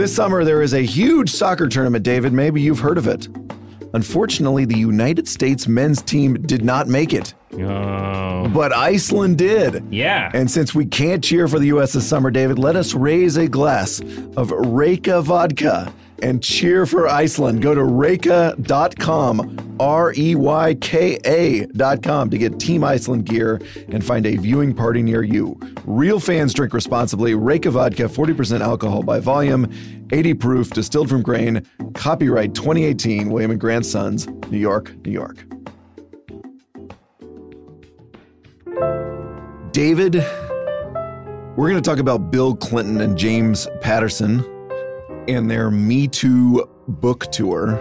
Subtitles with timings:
[0.00, 2.32] This summer, there is a huge soccer tournament, David.
[2.32, 3.28] Maybe you've heard of it.
[3.92, 8.48] Unfortunately, the United States men's team did not make it, Oh.
[8.48, 9.84] but Iceland did.
[9.90, 10.30] Yeah.
[10.32, 11.92] And since we can't cheer for the U.S.
[11.92, 14.00] this summer, David, let us raise a glass
[14.38, 15.92] of Reyka vodka
[16.22, 17.62] and cheer for Iceland.
[17.62, 24.26] Go to Reyka.com, R E Y K A.com to get Team Iceland gear and find
[24.26, 25.58] a viewing party near you.
[25.84, 27.32] Real fans drink responsibly.
[27.32, 29.70] Reyka vodka, 40% alcohol by volume,
[30.12, 31.66] 80 proof, distilled from grain.
[31.94, 35.44] Copyright 2018, William and Grant Sons, New York, New York.
[39.72, 40.16] David,
[41.56, 44.44] we're going to talk about Bill Clinton and James Patterson
[45.28, 47.78] and their Me Too book tour.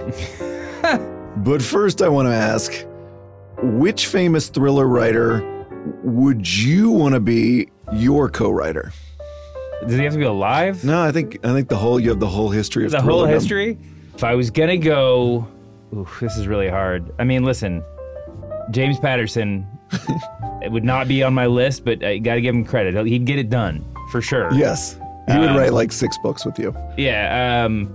[1.37, 2.85] but first, I want to ask
[3.61, 5.45] which famous thriller writer
[6.03, 8.91] would you want to be your co writer?
[9.87, 10.83] Does he have to be alive?
[10.83, 13.25] No, I think I think the whole you have the whole history of The whole
[13.25, 13.77] history?
[14.13, 15.47] If I was gonna go,
[15.95, 17.13] oof, this is really hard.
[17.19, 17.83] I mean, listen,
[18.71, 19.65] James Patterson,
[20.61, 23.05] it would not be on my list, but I got to give him credit.
[23.07, 24.53] He'd get it done for sure.
[24.53, 24.99] Yes,
[25.31, 26.75] he would Um, write like six books with you.
[26.97, 27.63] Yeah.
[27.65, 27.89] Um,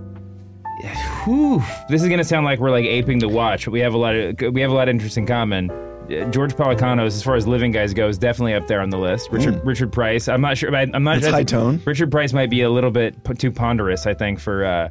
[1.23, 3.97] whew, this is gonna sound like we're like aping the watch, but we have a
[3.97, 5.69] lot of we have a lot of interests in common.
[5.71, 8.97] Uh, George Pelecanos, as far as living guys go, is definitely up there on the
[8.97, 9.31] list.
[9.31, 10.27] Richard Richard Price.
[10.27, 10.69] I'm not sure.
[10.71, 11.17] but I'm not.
[11.17, 11.81] It's high tone.
[11.85, 14.89] Richard Price might be a little bit p- too ponderous, I think, for uh,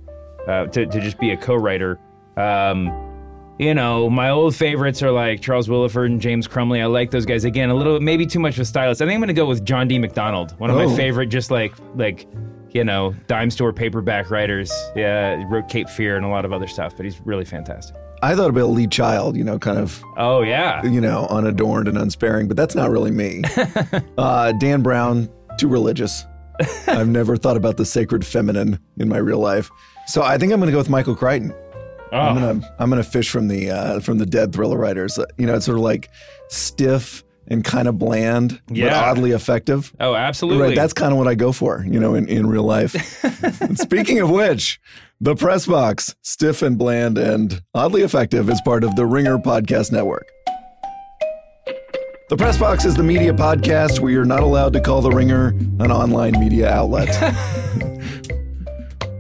[0.48, 1.98] uh, to to just be a co-writer.
[2.36, 2.88] Um,
[3.58, 6.80] you know, my old favorites are like Charles Willeford and James Crumley.
[6.82, 7.44] I like those guys.
[7.44, 9.00] Again, a little maybe too much of a stylist.
[9.00, 9.98] I think I'm going to go with John D.
[9.98, 10.88] MacDonald, one of Oh.
[10.88, 12.26] my favorite, just like like
[12.72, 14.72] you know, dime store paperback writers.
[14.96, 17.94] Yeah, he wrote Cape Fear and a lot of other stuff, but he's really fantastic.
[18.22, 21.96] I thought about Lee Child, you know, kind of Oh yeah, you know, unadorned and
[21.98, 23.42] unsparing, but that's not really me.
[24.18, 26.24] uh, Dan Brown, too religious.
[26.86, 29.70] I've never thought about the sacred feminine in my real life.
[30.06, 31.54] So I think I'm going to go with Michael Crichton.
[32.14, 35.18] I'm oh, gonna I'm gonna fish from the uh, from the dead thriller writers.
[35.18, 36.10] Uh, You know, it's sort of like
[36.48, 39.92] stiff and kind of bland, but oddly effective.
[40.00, 40.68] oh absolutely.
[40.68, 42.92] Right, that's kind of what I go for, you know, in, in real life.
[43.76, 44.80] Speaking of which,
[45.20, 49.92] the press box, stiff and bland and oddly effective, is part of the Ringer Podcast
[49.92, 50.26] Network.
[52.30, 55.48] The Press Box is the media podcast where you're not allowed to call the Ringer
[55.48, 57.10] an online media outlet.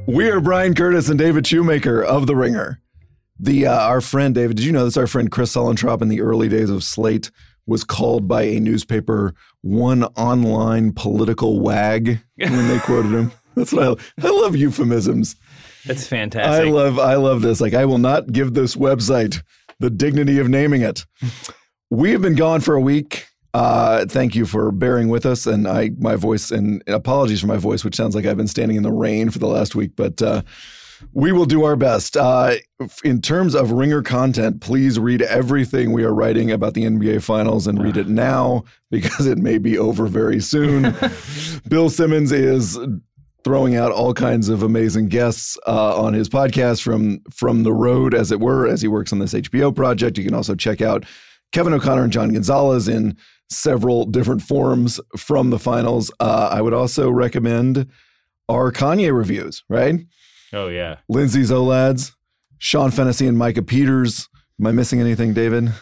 [0.06, 2.80] we are Bryan Curtis and David Shoemaker of the Ringer.
[3.38, 4.96] The uh, our friend David, did you know this?
[4.96, 7.30] Our friend Chris Suellentrop in the early days of Slate
[7.66, 13.32] was called by a newspaper one online political wag when they quoted him.
[13.56, 15.36] That's what I I love euphemisms.
[15.84, 16.66] that's fantastic.
[16.66, 17.60] I love I love this.
[17.60, 19.42] Like I will not give this website
[19.80, 21.04] the dignity of naming it.
[21.90, 23.26] We have been gone for a week.
[23.52, 27.56] Uh, thank you for bearing with us, and I my voice and apologies for my
[27.56, 30.20] voice, which sounds like I've been standing in the rain for the last week, but
[30.20, 30.42] uh,
[31.12, 32.16] we will do our best.
[32.16, 32.54] Uh,
[33.04, 37.66] in terms of Ringer content, please read everything we are writing about the NBA Finals
[37.66, 40.94] and read it now because it may be over very soon.
[41.68, 42.78] Bill Simmons is
[43.44, 48.14] throwing out all kinds of amazing guests uh, on his podcast from from the road,
[48.14, 50.18] as it were, as he works on this HBO project.
[50.18, 51.04] You can also check out
[51.52, 53.16] Kevin O'Connor and John Gonzalez in
[53.50, 56.10] several different forms from the finals.
[56.18, 57.86] Uh, I would also recommend
[58.48, 60.00] our Kanye reviews, right?
[60.54, 60.96] Oh yeah.
[61.08, 62.12] Lindsay Zoladz,
[62.58, 64.28] Sean Fennessy, and Micah Peters.
[64.60, 65.72] Am I missing anything, David?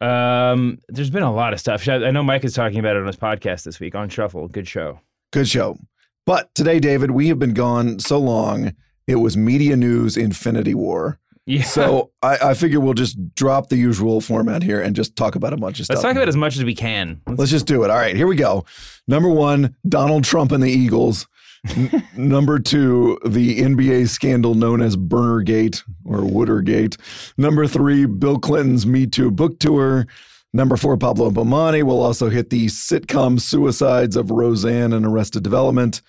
[0.00, 1.86] Um, there's been a lot of stuff.
[1.88, 4.48] I know Mike is talking about it on his podcast this week on Shuffle.
[4.48, 5.00] Good show.
[5.32, 5.78] Good show.
[6.26, 8.72] But today, David, we have been gone so long.
[9.06, 11.18] It was media news infinity war.
[11.46, 11.62] Yeah.
[11.64, 15.52] So I, I figure we'll just drop the usual format here and just talk about
[15.52, 15.96] a bunch of stuff.
[15.96, 17.20] let's talk about as much as we can.
[17.26, 17.90] Let's- Let's just do it.
[17.90, 18.64] All right, here we go.
[19.08, 21.26] Number one, Donald Trump and the Eagles.
[21.68, 26.96] N- number two, the NBA scandal known as Burnergate or Woodergate.
[27.36, 30.06] Number three, Bill Clinton's Me Too book tour.
[30.52, 36.02] Number four, Pablo Bomani will also hit the sitcom suicides of Roseanne and Arrested Development.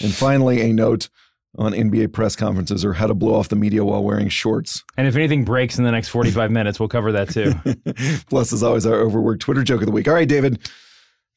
[0.00, 1.08] And finally, a note
[1.58, 4.82] on NBA press conferences or how to blow off the media while wearing shorts.
[4.96, 7.52] And if anything breaks in the next 45 minutes, we'll cover that too.
[8.30, 10.08] Plus, as always, our overworked Twitter joke of the week.
[10.08, 10.58] All right, David.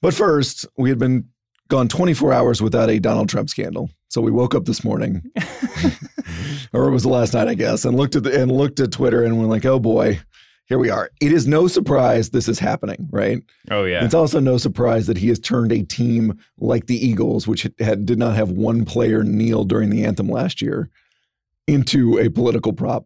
[0.01, 1.27] But first, we had been
[1.67, 3.89] gone 24 hours without a Donald Trump scandal.
[4.09, 5.21] So we woke up this morning,
[6.73, 8.91] or it was the last night, I guess, and looked at the, and looked at
[8.91, 10.21] Twitter, and we're like, oh boy,
[10.67, 11.11] here we are.
[11.21, 13.43] It is no surprise this is happening, right?
[13.69, 14.03] Oh yeah.
[14.03, 18.05] It's also no surprise that he has turned a team like the Eagles, which had
[18.05, 20.89] did not have one player kneel during the anthem last year,
[21.67, 23.05] into a political prop.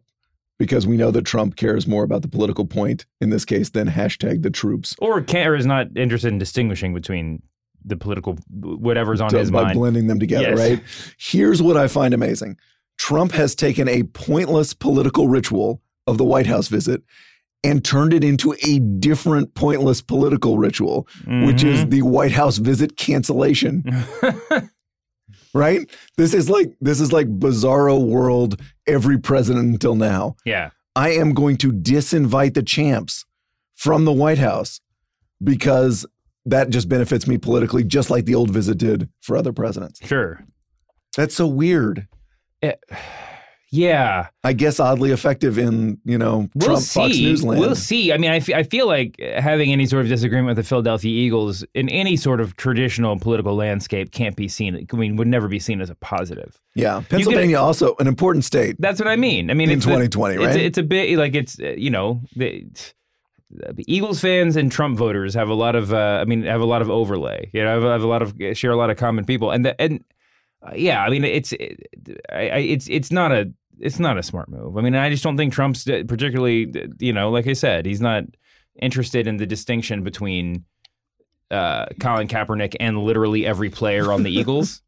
[0.58, 3.88] Because we know that Trump cares more about the political point in this case than
[3.88, 4.94] hashtag the troops.
[4.98, 7.40] Or can or is not interested in distinguishing between
[7.84, 9.78] the political whatever's on his by mind.
[9.78, 10.58] blending them together, Yes.
[10.58, 10.82] right?
[11.18, 12.56] Here's what I find amazing
[12.98, 17.02] Trump has taken a pointless political ritual of the White House visit
[17.62, 21.90] and turned it into a different pointless political ritual, which is Mm-hmm.
[21.90, 23.84] the White House visit cancellation.
[25.54, 25.88] right?
[26.16, 30.36] This is like this is like bizarro world every president until now.
[30.44, 33.24] yeah, I am going to disinvite the champs
[33.76, 34.80] from the White House
[35.42, 36.04] because
[36.46, 40.00] that just benefits me politically, just like the old visit did for other presidents.
[40.06, 40.44] sure.
[41.16, 42.06] That's so weird.
[42.62, 42.72] Eh,
[43.72, 47.00] yeah, I guess oddly effective in you know we'll Trump see.
[47.00, 47.60] Fox News land.
[47.60, 48.12] We'll see.
[48.12, 51.10] I mean, I, f- I feel like having any sort of disagreement with the Philadelphia
[51.10, 54.74] Eagles in any sort of traditional political landscape can't be seen.
[54.92, 56.60] I mean, would never be seen as a positive.
[56.74, 58.74] yeah, Pennsylvania also an important state.
[58.80, 59.50] That's what I mean.
[59.50, 60.56] I mean, In it's 2020, it's, right?
[60.56, 62.92] It's a bit like it's you know the, the
[63.86, 66.82] Eagles fans and Trump voters have a lot of uh, I mean have a lot
[66.82, 67.50] of overlay.
[67.52, 69.80] You know, have, have a lot of share a lot of common people, and the,
[69.80, 70.04] and
[70.62, 71.88] uh, yeah, I mean it's it,
[72.30, 74.76] I, I, it's it's not a it's not a smart move.
[74.76, 78.00] I mean, I just don't think Trump's uh, particularly you know like I said, he's
[78.00, 78.24] not
[78.80, 80.64] interested in the distinction between
[81.50, 84.82] uh, Colin Kaepernick and literally every player on the Eagles.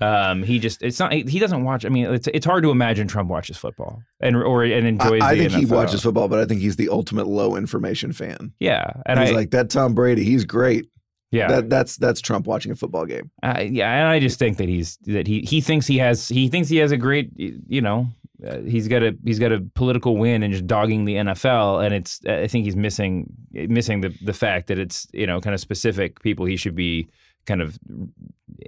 [0.00, 1.84] Um, he just it's not he doesn't watch.
[1.84, 5.22] I mean, it's it's hard to imagine Trump watches football and or and I, enjoys.
[5.22, 8.52] I the think he watches football, but I think he's the ultimate low information fan.
[8.60, 10.24] Yeah, and he's I like that Tom Brady.
[10.24, 10.88] He's great.
[11.32, 13.30] yeah That that's that's Trump watching a football game.
[13.42, 16.48] I yeah, and I just think that he's that he he thinks he has he
[16.48, 18.06] thinks he has a great you know
[18.46, 21.92] uh, he's got a he's got a political win and just dogging the NFL and
[21.92, 25.60] it's I think he's missing missing the the fact that it's you know kind of
[25.60, 27.08] specific people he should be
[27.46, 27.78] kind of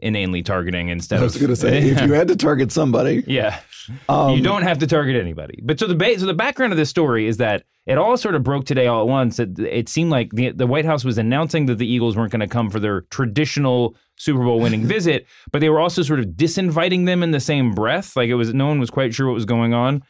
[0.03, 3.61] inanely targeting instead I was going to say if you had to target somebody, yeah
[4.09, 5.61] um, you don't have to target anybody.
[5.63, 8.35] But so the ba- so the background of this story is that it all sort
[8.35, 9.39] of broke today all at once.
[9.39, 12.41] It, it seemed like the the White House was announcing that the Eagles weren't going
[12.41, 16.27] to come for their traditional Super Bowl winning visit, but they were also sort of
[16.27, 18.17] disinviting them in the same breath.
[18.17, 20.03] Like it was no one was quite sure what was going on.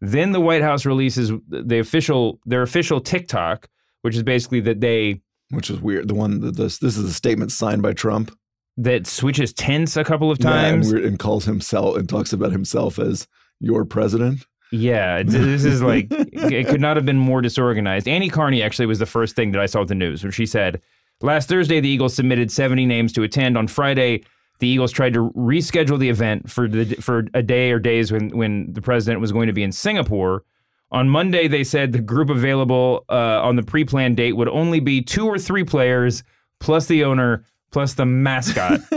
[0.00, 3.68] Then the White House releases the official their official TikTok,
[4.02, 6.08] which is basically that they which is weird.
[6.08, 8.36] The one that this this is a statement signed by Trump.
[8.76, 10.92] That switches tense a couple of Yeah, and, times.
[10.92, 13.28] and calls himself and talks about himself as
[13.60, 14.44] your president.
[14.72, 18.08] Yeah, this is like it could not have been more disorganized.
[18.08, 20.46] Annie Karni actually was the first thing that I saw at the news when she
[20.46, 20.80] said,
[21.20, 23.56] "Last Thursday, the Eagles submitted 70 names to attend.
[23.56, 24.24] On Friday,
[24.58, 28.30] the Eagles tried to reschedule the event for the for a day or days when
[28.30, 30.42] when the president was going to be in Singapore."
[30.90, 35.00] On Monday, they said the group available uh, on the pre-planned date would only be
[35.00, 36.22] two or three players,
[36.60, 37.44] plus the owner,
[37.74, 38.80] plus the mascot.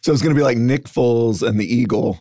[0.00, 2.18] So it's going to be like Nick Foles and the Eagle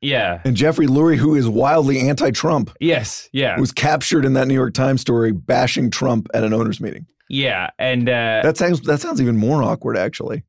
[0.00, 0.40] yeah.
[0.44, 3.28] and Jeffrey Lurie, who is wildly anti-Trump, Yes.
[3.32, 3.58] Yeah.
[3.58, 7.06] was captured in that New York Times story bashing Trump at an owners meeting.
[7.28, 7.70] Yeah.
[7.78, 9.96] And uh, That sounds that sounds even more awkward.
[9.96, 10.42] Actually,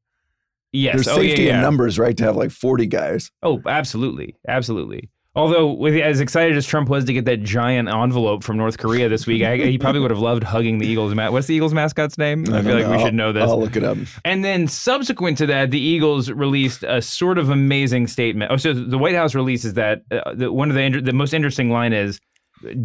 [0.72, 0.96] yes.
[0.96, 1.56] there's oh, yeah, safety yeah.
[1.56, 2.18] in numbers, right?
[2.18, 3.32] To have like 40 guys.
[3.44, 5.10] Oh, absolutely, absolutely.
[5.36, 9.10] Although, with as excited as Trump was to get that giant envelope from North Korea
[9.10, 11.16] this week, I, he probably would have loved hugging the Eagles.
[11.16, 12.44] Ma- What's the Eagles mascot's name?
[12.50, 13.50] I, don't feel like we should know this.
[13.50, 13.98] I'll look it up.
[14.24, 18.52] And then subsequent to that, the Eagles released a sort of amazing statement.
[18.52, 21.34] Oh, so the White House releases that uh, the, one of the inter- the most
[21.34, 22.20] interesting line is.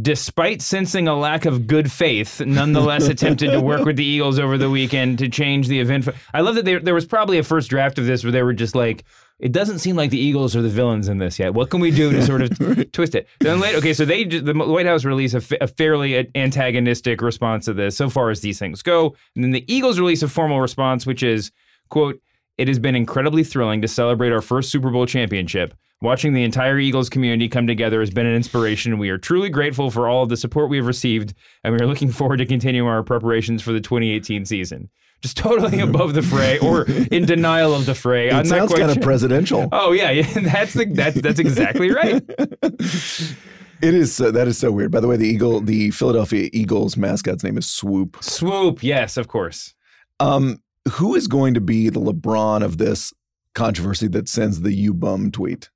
[0.03, 4.59] Despite sensing a lack of good faith, nonetheless attempted to work with the Eagles over
[4.59, 6.09] the weekend to change the event.
[6.35, 8.55] I love that there, there was probably a first draft of this where they were
[8.55, 9.05] just like,
[9.38, 11.55] it doesn't seem like the Eagles are the villains in this yet.
[11.55, 13.28] What can we do to sort of twist it?
[13.40, 17.66] Then later, okay, so they the White House released a, fa- a fairly antagonistic response
[17.66, 20.61] to this, so far as these things go, and then the Eagles release a formal
[20.61, 21.52] response, which is
[21.88, 22.21] quote.
[22.57, 25.75] It has been incredibly thrilling to celebrate our first Super Bowl championship.
[26.00, 28.99] Watching the entire Eagles community come together has been an inspiration.
[28.99, 31.87] We are truly grateful for all of the support we have received, and we are
[31.87, 34.90] looking forward to continuing our preparations for the 2018 season.
[35.20, 38.28] Just totally above the fray, or in denial of the fray.
[38.28, 39.02] It I'm sounds kind of sure.
[39.02, 39.68] presidential.
[39.72, 42.22] Oh yeah, yeah, that's the that's that's exactly right.
[43.80, 44.90] It is uh, that is so weird.
[44.90, 48.18] By the way, the Eagle, the Philadelphia Eagles mascot's name is Swoop.
[48.20, 49.72] Swoop, yes, of course.
[50.18, 50.60] Um,
[50.94, 53.12] who is going to be the LeBron of this
[53.54, 55.70] controversy that sends the "you bum" tweet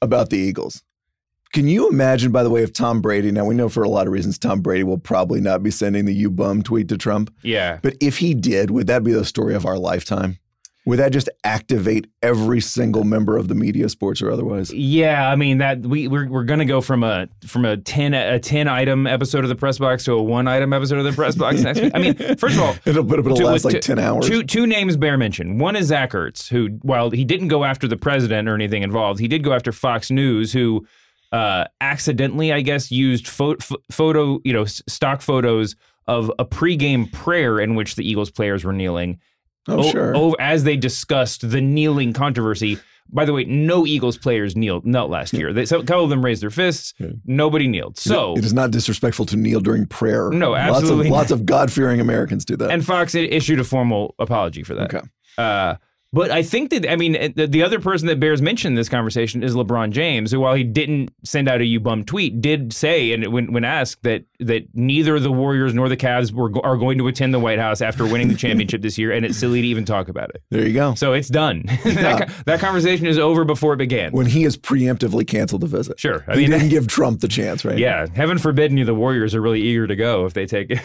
[0.00, 0.82] about the Eagles?
[1.52, 3.30] Can you imagine, by the way, if Tom Brady?
[3.30, 6.04] Now we know for a lot of reasons Tom Brady will probably not be sending
[6.04, 9.24] the "you bum" tweet to Trump, Yeah, but if he did, would that be the
[9.24, 10.38] story of our lifetime?
[10.86, 14.72] Would that just activate every single member of the media, sports or otherwise?
[14.72, 15.30] yeah.
[15.30, 18.68] I mean that we we're, we're gonna go from a from a ten a ten
[18.68, 21.60] item episode of the press box to a one item episode of the press box
[21.60, 21.92] next week.
[21.94, 24.26] I mean, first of all, It'll, it'll Two- last like two- ten hours.
[24.26, 25.58] Two two names bear mention.
[25.58, 29.20] One is Zach Ertz, who while he didn't go after the president or anything involved,
[29.20, 30.86] he did go after Fox News, who
[31.32, 33.58] uh, accidentally, I guess, used ph-
[33.90, 38.72] photo you know stock photos of a pregame prayer in which the Eagles players were
[38.72, 39.18] kneeling.
[39.68, 40.16] Oh, o- sure.
[40.16, 42.78] o- as they discussed the kneeling controversy.
[43.10, 45.50] By the way, no Eagles players kneeled knelt last year.
[45.54, 46.92] They, so a couple of them raised their fists.
[47.24, 47.96] Nobody kneeled.
[47.98, 50.28] So it is not disrespectful to kneel during prayer.
[50.30, 52.70] No, Lots absolutely of, lots of God fearing Americans do that.
[52.70, 54.94] and Fox issued a formal apology for that.
[54.94, 55.06] Okay.
[55.38, 55.76] Uh,
[56.12, 58.74] but I think that I mean eh, the, the other person that bears mention in
[58.76, 62.40] this conversation is LeBron James, who while he didn't send out a you bum tweet,
[62.40, 66.50] did say and when when asked that that neither the Warriors nor the Cavs were
[66.64, 69.36] are going to attend the White House after winning the championship this year, and it's
[69.36, 70.42] silly to even talk about it.
[70.50, 70.94] there you go.
[70.94, 71.62] So it's done.
[71.84, 74.12] that, that conversation is over before it began.
[74.12, 76.00] when he has preemptively canceled the visit.
[76.00, 77.78] Sure, I he mean, didn't give Trump the chance, right?
[77.78, 80.68] yeah, heaven forbid any of the Warriors are really eager to go if they take
[80.70, 80.80] it.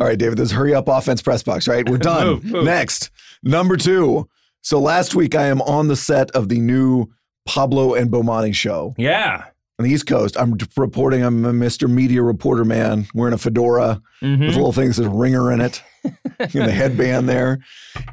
[0.00, 1.88] All right, David, this hurry up offense press box, right?
[1.88, 2.26] We're done.
[2.26, 2.64] Move, move.
[2.64, 3.10] Next,
[3.42, 4.28] number two.
[4.62, 7.06] So last week I am on the set of the new
[7.46, 9.44] Pablo and Bomani show yeah.
[9.78, 10.36] on the East Coast.
[10.38, 11.22] I'm reporting.
[11.22, 11.88] I'm a Mr.
[11.88, 14.40] Media Reporter man wearing a fedora Mhm.
[14.40, 15.80] with a little thing that says ringer in it,
[16.38, 17.60] and the headband there.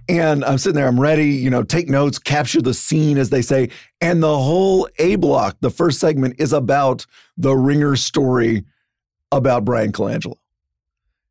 [0.08, 3.42] And I'm sitting there, I'm ready, you know, take notes, capture the scene, as they
[3.42, 3.70] say.
[4.00, 7.06] And the whole A block, the first segment, is about
[7.38, 8.64] the ringer story
[9.32, 10.36] about Bryan Colangelo.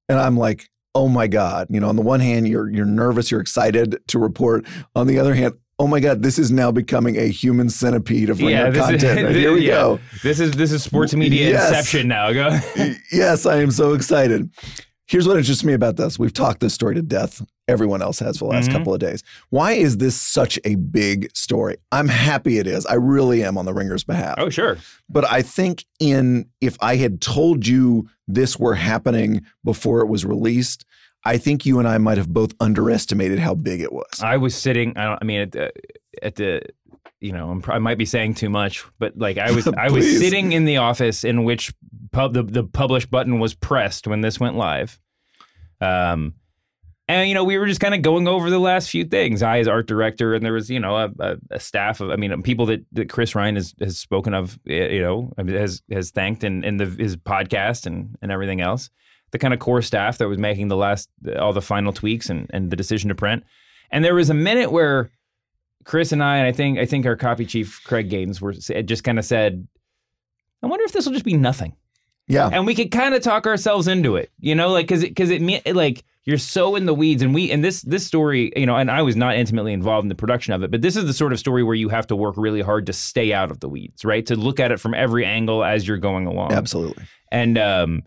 [0.09, 1.67] And I'm like, oh my God.
[1.71, 4.65] You know, on the one hand, you're you're nervous, you're excited to report.
[4.95, 8.41] On the other hand, oh my God, this is now becoming a human centipede of
[8.41, 9.27] is- content.
[9.27, 9.73] Right, Here we yeah.
[9.75, 10.01] go.
[10.23, 11.69] This is this is sports media Yes.
[11.71, 12.33] inception now.
[12.33, 12.59] Go.
[13.13, 14.49] yes, I am so excited.
[15.07, 16.19] Here's what interests me about this.
[16.19, 17.43] We've talked this story to death.
[17.69, 18.73] Everyone else has for the last Mhm.
[18.73, 19.23] couple of days.
[19.51, 21.77] Why is this such a big story?
[21.93, 22.87] I'm happy it is.
[22.87, 24.37] I really am on the Ringer's behalf.
[24.39, 24.79] oh sure.
[25.11, 30.25] But I think in if I had told you this were happening before it was
[30.25, 30.85] released,
[31.27, 34.23] I think you and I might have both underestimated how big it was.
[34.23, 34.97] I was sitting.
[34.97, 35.19] I don't.
[35.21, 35.73] I mean, at the,
[36.23, 36.63] at the
[37.25, 40.19] you know, I'm, I might be saying too much, but like I was, I was
[40.19, 41.73] sitting in the office in which
[42.13, 45.01] pub, the the publish button was pressed when this went live.
[45.81, 46.35] Um,
[47.09, 49.43] and you know, we were just kind of going over the last few things.
[49.43, 52.17] I, as art director, and there was you know a, a, a staff of, I
[52.17, 56.45] mean, people that, that Chris Ryan has, has spoken of, you know, has has thanked
[56.45, 58.91] in, in the his podcast and and everything else.
[59.31, 62.51] The kind of core staff that was making the last all the final tweaks and
[62.51, 63.45] and the decision to print.
[63.91, 65.11] And there was a minute where
[65.85, 69.05] Chris and I, and I think I think our copy chief Craig Gaines were just
[69.05, 69.67] kind of said,
[70.63, 71.77] "I wonder if this will just be nothing."
[72.27, 72.49] yeah.
[72.53, 75.31] and we could kind of talk ourselves into it, you know, like because it because
[75.31, 78.53] it, me- it like you're so in the weeds, and we and this this story,
[78.57, 80.97] you know, and I was not intimately involved in the production of it, but this
[80.97, 83.51] is the sort of story where you have to work really hard to stay out
[83.51, 84.25] of the weeds, right?
[84.27, 87.05] To look at it from every angle as you're going along, Absolutely.
[87.31, 88.03] and um,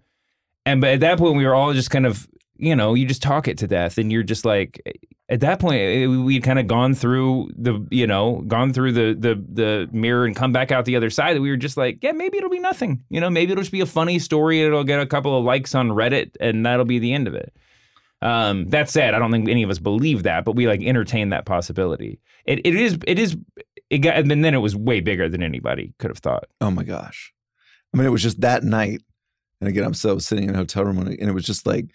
[0.65, 2.27] and but at that point we were all just kind of
[2.59, 4.81] you know you just talk it to death, and you're just like
[5.29, 8.91] at that point eh, we had kind of gone through the you know gone through
[8.91, 11.77] the the the mirror and come back out the other side that we were just
[11.77, 14.61] like yeah maybe it'll be nothing you know maybe it'll just be a funny story
[14.61, 17.53] it'll get a couple of likes on reddit and that'll be the end of it
[18.21, 21.29] um that said i don't think any of us believe that but we like entertain
[21.29, 23.35] that possibility it, it is it is
[23.89, 26.83] it got and then it was way bigger than anybody could have thought Oh my
[26.83, 27.33] gosh.
[27.93, 29.01] I mean, it was just that night.
[29.61, 31.87] And again, I'm so sitting in a hotel room and it was just like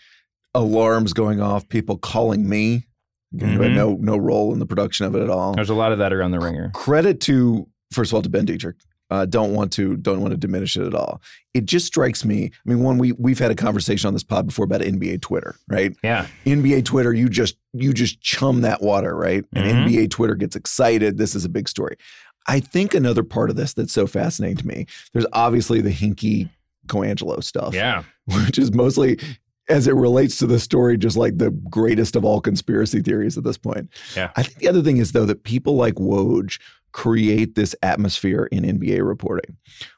[0.54, 2.87] alarms going off, people calling me.
[3.35, 3.76] Again, who had Mhm.
[3.76, 5.54] no no role in the production of it at all.
[5.54, 8.47] there's a lot of that around the ringer Credit to first of all to Ben
[8.47, 8.75] Detrick.
[9.11, 11.21] Uh, don't want to don't want to diminish it at all.
[11.54, 12.47] It just strikes me.
[12.47, 15.54] I mean, one we we've had a conversation on this pod before about NBA Twitter,
[15.68, 15.97] right?
[16.02, 19.44] yeah NBA Twitter, you just you just chum that water, right?
[19.54, 19.87] And Mhm.
[19.87, 21.16] NBA Twitter gets excited.
[21.16, 21.97] This is a big story.
[22.47, 24.85] I think another part of this that's so fascinating to me.
[25.14, 26.50] There's obviously the hinky
[26.87, 29.18] Colangelo stuff, yeah which is mostly
[29.73, 33.45] as it relates to the story, just like the greatest of all conspiracy theories at
[33.45, 33.88] this point.
[34.17, 34.31] Yeah.
[34.37, 36.61] I think the other thing is though that people like Woj
[36.93, 39.57] create this atmosphere in NBA reporting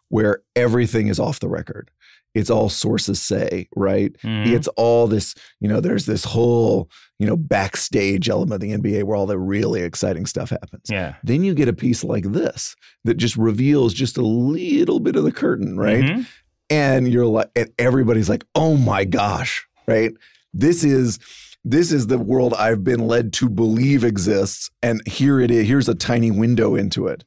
[0.08, 1.90] where everything is off the record.
[2.34, 4.12] It's all sources say, right?
[4.24, 4.46] Mhm.
[4.48, 6.88] It's all this, you know, there's this whole,
[7.20, 10.84] you know, backstage element of the NBA where all the really exciting stuff happens.
[10.90, 15.14] yeah Then you get a piece like this that just reveals just a little bit
[15.16, 16.04] of the curtain, right?
[16.04, 16.26] Mhm.
[16.74, 20.10] And you're like, and everybody's like, oh my gosh, right?
[20.52, 21.18] This is
[21.64, 24.70] this is the world I've been led to believe exists.
[24.82, 25.66] And here it is.
[25.66, 27.24] Here's a tiny window into it.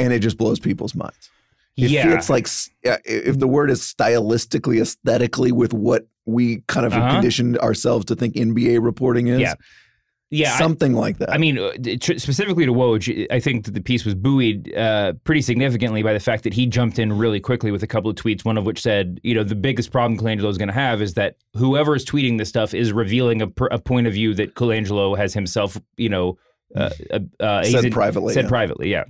[0.00, 1.30] And it just blows people's minds.
[1.76, 2.48] It yeah fits like
[3.04, 7.12] if the word is stylistically, aesthetically with what we kind of Uh-huh.
[7.14, 9.40] conditioned ourselves to think NBA reporting is.
[9.40, 9.54] Yeah.
[10.30, 11.30] Yeah I- something like that.
[11.32, 11.70] I mean, uh,
[12.00, 16.20] specifically to Woj, I think that the piece was buoyed uh, pretty significantly by the
[16.20, 18.80] fact that he jumped in really quickly with a couple of tweets, one of which
[18.82, 22.04] said, you know, the biggest problem Colangelo is going to have is that whoever is
[22.04, 25.78] tweeting this stuff is revealing a, pr- a point of view that Colangelo has himself,
[25.96, 26.38] you know,
[26.76, 28.48] uh, uh, uh, Said he's- privately, Said yeah.
[28.50, 29.04] privately, yeah.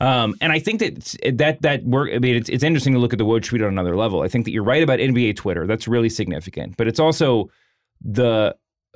[0.00, 2.10] Um, and I think that that that work.
[2.14, 4.22] I mean, it's it's interesting to look at the Woj tweet on another level.
[4.22, 5.66] I think that you're right about NBA Twitter.
[5.66, 7.50] That's really significant, but it's also
[8.00, 8.54] the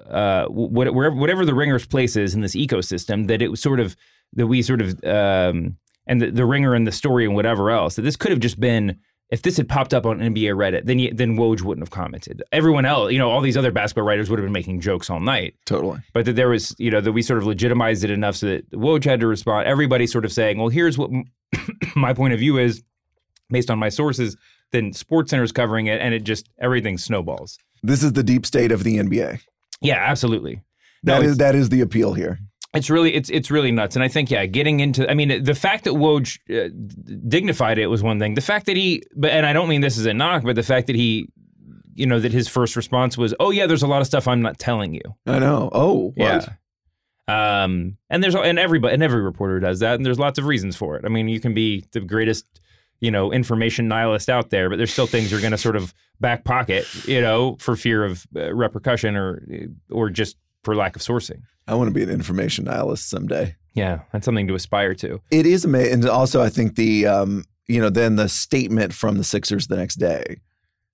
[0.09, 3.81] uh, what, wherever, whatever the ringer's place is in this ecosystem, that it was sort
[3.81, 3.97] of
[4.35, 7.97] that we sort of um, and the, the ringer and the story and whatever else
[7.97, 8.99] that this could have just been
[9.33, 12.43] if this had popped up on NBA Reddit, then then Woj wouldn't have commented.
[12.53, 15.21] Everyone else, you know, all these other basketball writers would have been making jokes all
[15.21, 15.55] night.
[15.65, 16.01] Totally.
[16.13, 18.71] But that there was, you know, that we sort of legitimized it enough so that
[18.73, 19.67] Woj had to respond.
[19.67, 21.11] Everybody sort of saying, "Well, here's what
[21.97, 22.83] my point of view is
[23.49, 24.37] based on my sources."
[24.71, 27.59] Then Sports Center's covering it, and it just everything snowballs.
[27.83, 29.41] This is the deep state of the NBA.
[29.83, 30.63] Yeah, absolutely.
[31.03, 32.39] No, that is that is the appeal here.
[32.75, 35.55] It's really it's it's really nuts, and I think yeah, getting into I mean the
[35.55, 36.71] fact that Woj uh,
[37.29, 38.35] dignified it was one thing.
[38.35, 40.63] The fact that he, but and I don't mean this as a knock, but the
[40.63, 41.29] fact that he,
[41.95, 44.41] you know, that his first response was, "Oh yeah, there's a lot of stuff I'm
[44.41, 45.69] not telling you." I know.
[45.73, 46.17] Oh, what?
[46.17, 46.47] yeah.
[47.29, 50.75] Um, and there's and everybody and every reporter does that, and there's lots of reasons
[50.75, 51.05] for it.
[51.05, 52.47] I mean, you can be the greatest,
[53.03, 55.93] you know, information nihilist out there, but there's still things you're going to sort of
[56.21, 59.43] back pocket, you know, for fear of uh, repercussion or
[59.91, 61.43] or just for lack of sourcing.
[61.67, 63.57] I want to be an information nihilist someday.
[63.75, 65.21] Yeah, that's something to aspire to.
[65.33, 69.19] It is amazing, and also I think the um, you know then the statement from
[69.19, 70.41] the Sixers the next day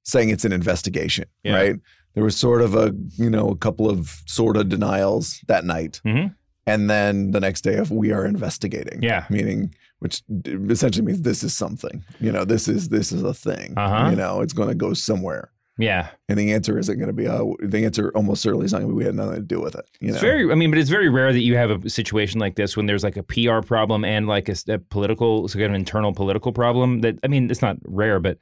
[0.05, 1.55] saying it's an investigation, yeah.
[1.55, 1.77] right?
[2.15, 6.00] There was sort of a you know a couple of sort of denials that night,
[6.07, 6.29] mm-hmm.
[6.69, 9.03] And then the next day of we are investigating.
[9.03, 12.05] Yeah, meaning which essentially means this is something.
[12.21, 13.75] You know, this is this is a thing.
[13.77, 14.11] Uh-huh.
[14.11, 15.51] You know, it's going to go somewhere.
[15.79, 16.09] Yeah.
[16.29, 18.91] And the answer isn't going to be, uh, the answer almost certainly is not going
[18.91, 19.89] to be, we had nothing to do with it.
[20.01, 20.15] You know?
[20.15, 22.77] It's very, I mean, but it's very rare that you have a situation like this
[22.77, 26.13] when there's like a PR problem and like a, a political, so kind of internal
[26.13, 28.39] political problem that, I mean, it's not rare, but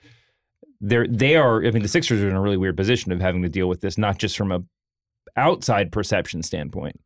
[0.80, 3.42] they're, they are, I mean, the Sixers are in a really weird position of having
[3.42, 4.64] to deal with this, not just from a
[5.36, 6.98] outside perception standpoint,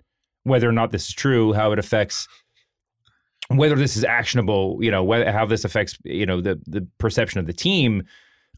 [0.45, 2.29] whether or not this is true, how it affects
[3.49, 7.41] whether this is actionable, you know, whether, how this affects, you know, the the perception
[7.41, 8.05] of the team,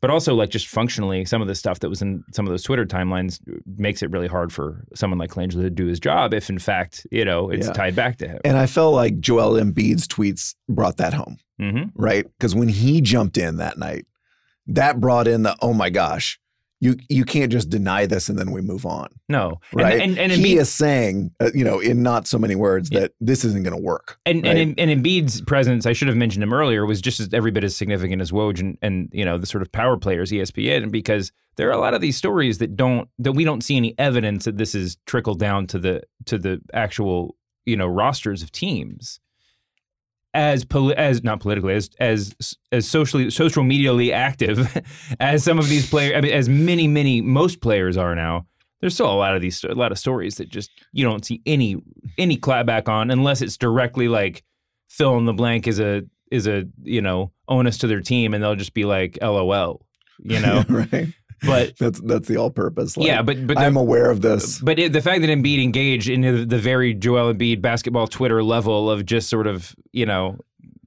[0.03, 2.63] but also like just functionally, some of the stuff that was in some of those
[2.63, 3.41] Twitter timelines
[3.79, 7.07] makes it really hard for someone like Colangelo to do his job if, in fact,
[7.11, 7.73] you know, it's yeah.
[7.73, 8.41] tied back to him.
[8.45, 11.89] And I felt like Joel Embiid's tweets brought that home, mm-hmm.
[11.95, 12.27] right?
[12.37, 14.05] Because when he jumped in that night,
[14.67, 16.39] that brought in the oh my gosh,
[16.83, 19.07] you you can't just deny this and then we move on.
[19.29, 20.01] No, right?
[20.01, 22.91] And, and, and he Embiid, is saying, uh, you know, in not so many words,
[22.91, 24.19] that this isn't going to work.
[24.27, 24.57] And, right?
[24.57, 27.63] and and Embiid's presence, I should have mentioned him earlier, was just as every bit
[27.63, 31.31] as significant as Woj and, and you know the sort of power players ESPN, because
[31.57, 34.45] there are a lot of these stories that don't that we don't see any evidence
[34.45, 39.21] that this is trickled down to the to the actual you know rosters of teams
[40.35, 42.35] as poli- as not politically as as
[42.71, 44.83] as socially social medially active
[45.21, 48.47] as some of these players I mean as many many most players are now
[48.81, 51.43] there's still a lot of these a lot of stories that just you don't see
[51.45, 51.77] any
[52.17, 54.43] any clapback on unless it's directly like
[54.89, 58.43] fill in the blank is a is a you know onus to their team and
[58.43, 59.85] they'll just be like lol
[60.25, 60.65] you know?
[60.69, 61.09] Right
[61.45, 62.97] but that's that's the all-purpose.
[62.97, 64.59] Like, yeah, but but I'm aware of this.
[64.61, 68.43] But it, the fact that Embiid engaged in the, the very Joel Embiid basketball Twitter
[68.43, 70.39] level of just sort of you know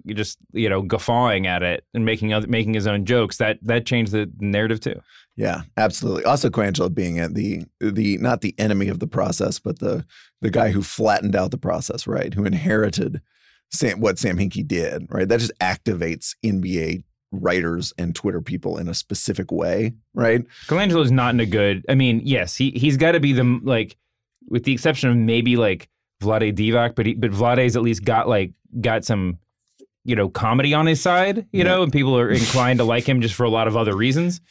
[0.08, 3.86] just you know guffawing at it and making other, making his own jokes that that
[3.86, 5.02] changed the narrative too.
[5.38, 6.24] Yeah, absolutely.
[6.24, 10.06] Also, Colangelo being the the not the enemy of the process, but the
[10.42, 12.34] the guy who flattened out the process, right?
[12.34, 13.22] Who inherited
[13.72, 15.28] Sam, what Sam Hinkie did, right?
[15.28, 20.46] That just activates NBA writers and Twitter people in a specific way, right?
[20.68, 21.86] Colangelo is not in a good.
[21.90, 23.98] I mean, yes, he he's got to be the like,
[24.48, 25.90] with the exception of maybe like
[26.22, 29.40] Vlade Divac, but he, but Vlade's at least got like got some,
[30.04, 31.64] you know, comedy on his side, you yeah.
[31.64, 34.42] know, and people are inclined to like him just for a lot of other reasons.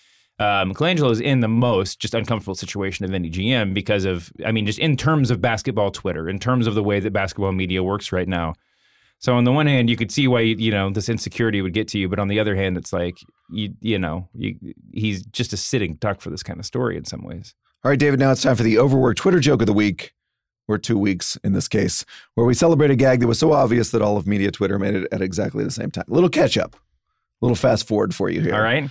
[0.41, 4.51] Um, Colangelo is in the most just uncomfortable situation of any GM because of, I
[4.51, 7.83] mean, just in terms of basketball Twitter, in terms of the way that basketball media
[7.83, 8.55] works right now.
[9.19, 11.89] So on the one hand, you could see why you know this insecurity would get
[11.89, 13.17] to you, but on the other hand, it's like
[13.51, 14.57] you you know you,
[14.93, 17.55] he's just a sitting duck for this kind of story in some ways.
[17.85, 18.21] All right, David.
[18.21, 20.13] Now it's time for the overworked Twitter joke of the week,
[20.69, 23.91] or two weeks in this case, where we celebrate a gag that was so obvious
[23.91, 26.05] that all of media Twitter made it at exactly the same time.
[26.09, 26.79] A little catch up, a
[27.45, 28.55] little fast forward for you here.
[28.55, 28.89] All right.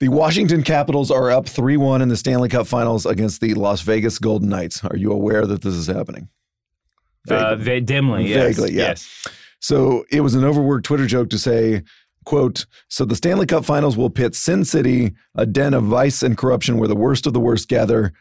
[0.00, 3.80] The Washington Capitals are up 3 1 in the Stanley Cup finals against the Las
[3.80, 4.84] Vegas Golden Knights.
[4.84, 6.28] Are you aware that this is happening?
[7.28, 7.76] Vaguely.
[7.76, 8.56] Uh, dimly, yes.
[8.56, 8.88] Vaguely, yeah.
[8.88, 9.28] yes.
[9.60, 11.82] So it was an overworked Twitter joke to say,
[12.24, 16.36] quote, so the Stanley Cup finals will pit Sin City, a den of vice and
[16.36, 18.12] corruption where the worst of the worst gather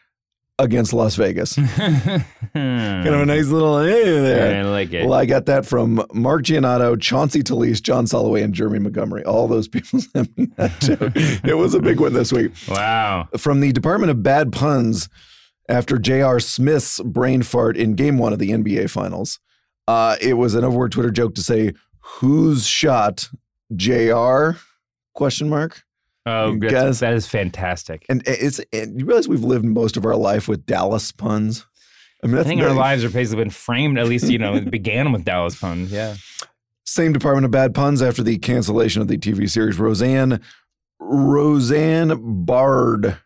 [0.59, 1.55] against Las Vegas.
[1.55, 4.59] kind of a nice little hey there.
[4.59, 5.05] I like it.
[5.05, 9.23] Well, I got that from Mark Giannotto, Chauncey Talese, John Soloway, and Jeremy Montgomery.
[9.23, 11.11] All those people sent me that joke.
[11.47, 12.51] it was a big one this week.
[12.67, 13.27] Wow.
[13.37, 15.09] From the Department of Bad Puns
[15.69, 16.39] after J.R.
[16.39, 19.39] Smith's brain fart in game one of the NBA Finals.
[19.87, 23.29] Uh, it was an overworked Twitter joke to say, "Who's shot
[23.75, 24.51] Jr."
[25.13, 25.83] Question mark.
[26.25, 28.05] Oh, You guys- that is fantastic.
[28.09, 31.65] And it's and you realize we've lived most of our life with Dallas puns.
[32.23, 33.97] I mean, I think our lives are basically been framed.
[33.97, 35.91] At least you know it began with Dallas puns.
[35.91, 36.15] Yeah.
[36.85, 40.41] Same department of bad puns after the cancellation of the TV series Roseanne.
[40.99, 43.17] Roseanne Bard.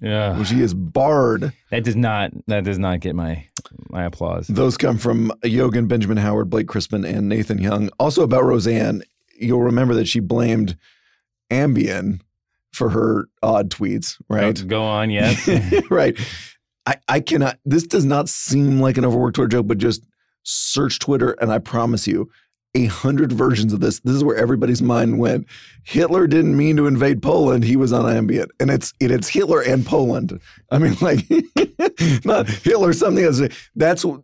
[0.00, 0.32] Yeah.
[0.32, 1.52] Well, she is barred.
[1.70, 2.32] That does not.
[2.46, 3.46] That does not get my
[3.90, 4.46] my applause.
[4.46, 7.90] Those come from Yogan, Benjamin Howard, Blake Crispin, and Nathan Young.
[7.98, 9.02] Also about Roseanne,
[9.38, 10.76] you'll remember that she blamed
[11.50, 12.20] Ambien
[12.72, 14.56] for her odd tweets, right?
[14.56, 15.10] Go, go on.
[15.10, 15.48] Yes.
[15.90, 16.18] right.
[16.86, 20.02] I, I cannot, this does not seem like an overworked Twitter joke, but just
[20.42, 22.30] search Twitter and I promise you,
[22.74, 24.00] a hundred versions of this.
[24.00, 25.46] This is where everybody's mind went.
[25.82, 27.64] Hitler didn't mean to invade Poland.
[27.64, 30.40] He was on Ambien, And it's it, it's Hitler and Poland.
[30.70, 31.26] I mean, like,
[32.24, 33.40] not Hitler, something else.
[33.74, 34.22] That's what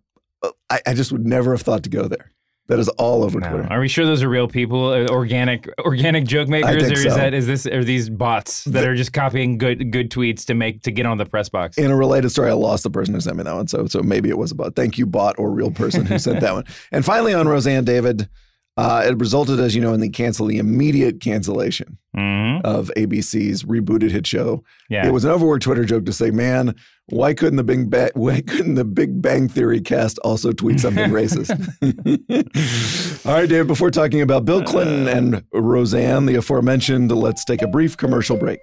[0.71, 2.31] I, I just would never have thought to go there.
[2.69, 3.49] That is all over No.
[3.49, 3.69] Twitter.
[3.73, 4.89] Are we sure those are real people?
[4.89, 7.09] Uh, organic organic joke makers, or so.
[7.09, 10.55] is that is this are these bots that are just copying good good tweets to
[10.55, 11.79] make to get on the press box?
[11.79, 13.69] In a related story, I lost the person who sent me that one.
[13.69, 14.75] So, so maybe it was a bot.
[14.75, 16.65] Thank you, bot or real person who sent that one.
[16.91, 18.29] And finally, on Roseanne David,
[18.77, 23.65] uh, it resulted, as you know, in the cancel, the immediate cancellation hmm of ABC's
[23.65, 24.65] rebooted hit show.
[24.89, 25.07] Yeah.
[25.07, 26.75] It was an overworked Twitter joke to say, "Man,
[27.07, 31.11] why couldn't the Big ba- why couldn't the Big Bang Theory cast also tweet something
[31.11, 31.51] racist?"
[33.27, 33.67] All right, Dave.
[33.67, 38.61] Before talking about Bill Clinton and Roseanne, the aforementioned, let's take a brief commercial break.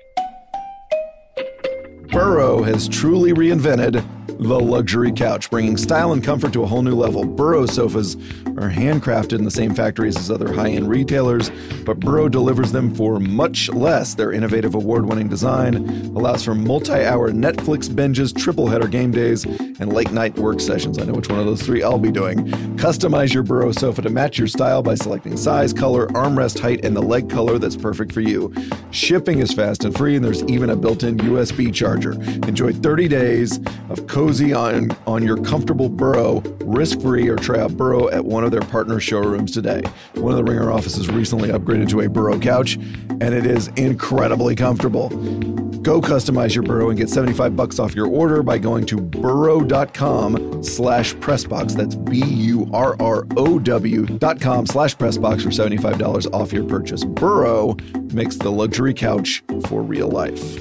[2.12, 4.06] Burrow has truly reinvented
[4.40, 7.24] the luxury couch, bringing style and comfort to a whole new level.
[7.26, 8.16] Burrow sofas
[8.58, 11.52] are handcrafted in the same factories as other high end retailers,
[11.86, 14.16] but Burrow delivers them for much less.
[14.16, 15.76] Their innovative award winning design
[16.16, 21.00] allows for multi hour Netflix binges, triple header game days, and late night work sessions.
[21.00, 22.46] I know which one of those three I'll be doing.
[22.78, 26.96] Customize your Burrow sofa to match your style by selecting size, color, armrest height, and
[26.96, 28.54] the leg color that's perfect for you.
[28.92, 32.14] Shipping is fast and free, and there's even a built in USB charger.
[32.48, 37.76] Enjoy 30 days of cozy on, on your comfortable Burrow, risk free, or try out
[37.76, 39.82] Burrow at one of their partner showrooms today.
[40.14, 44.56] One of the Ringer offices recently upgraded to a Burrow couch, and it is incredibly
[44.56, 45.10] comfortable.
[45.10, 50.64] Go customize your Burrow and get 75 bucks off your order by going to burrow.com
[50.64, 51.76] slash pressbox.
[51.76, 52.46] That's B-U-R-R-O-W
[54.20, 57.04] dot com slash pressbox for $75 off your purchase.
[57.04, 57.76] Burrow
[58.14, 60.58] makes the luxury couch for real life.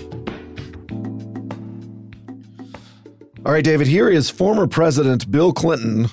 [3.44, 6.06] All right, David, here is former President Bill Clinton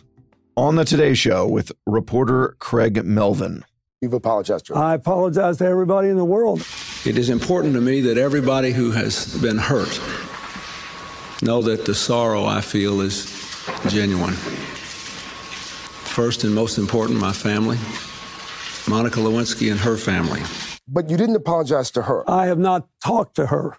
[0.58, 3.64] on the Today Show with reporter Craig Melvin.
[4.02, 4.80] You've apologized to her.
[4.80, 6.66] I apologize to everybody in the world.
[7.06, 10.00] It is important to me that everybody who has been hurt
[11.44, 13.26] know that the sorrow I feel is
[13.88, 14.34] genuine.
[16.10, 17.78] First and most important, my family,
[18.90, 20.42] Monica Lewinsky and her family.
[20.92, 22.28] but you didn't apologize to her.
[22.28, 23.78] I have not talked to her.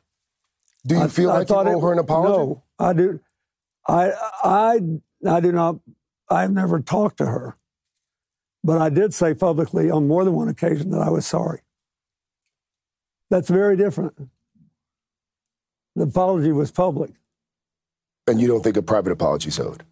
[0.87, 2.33] Do you I- feel I like you thought owe it- her an apology?
[2.39, 3.19] No, I do.
[3.90, 4.12] I
[4.44, 4.81] I
[5.26, 5.76] I do not.
[6.29, 7.57] I've never talked to her,
[8.62, 11.62] but I did say publicly on more than one occasion that I was sorry.
[13.31, 14.14] That's very different.
[15.96, 17.11] The apology was public.
[18.26, 19.83] And you don't think a private apology owed?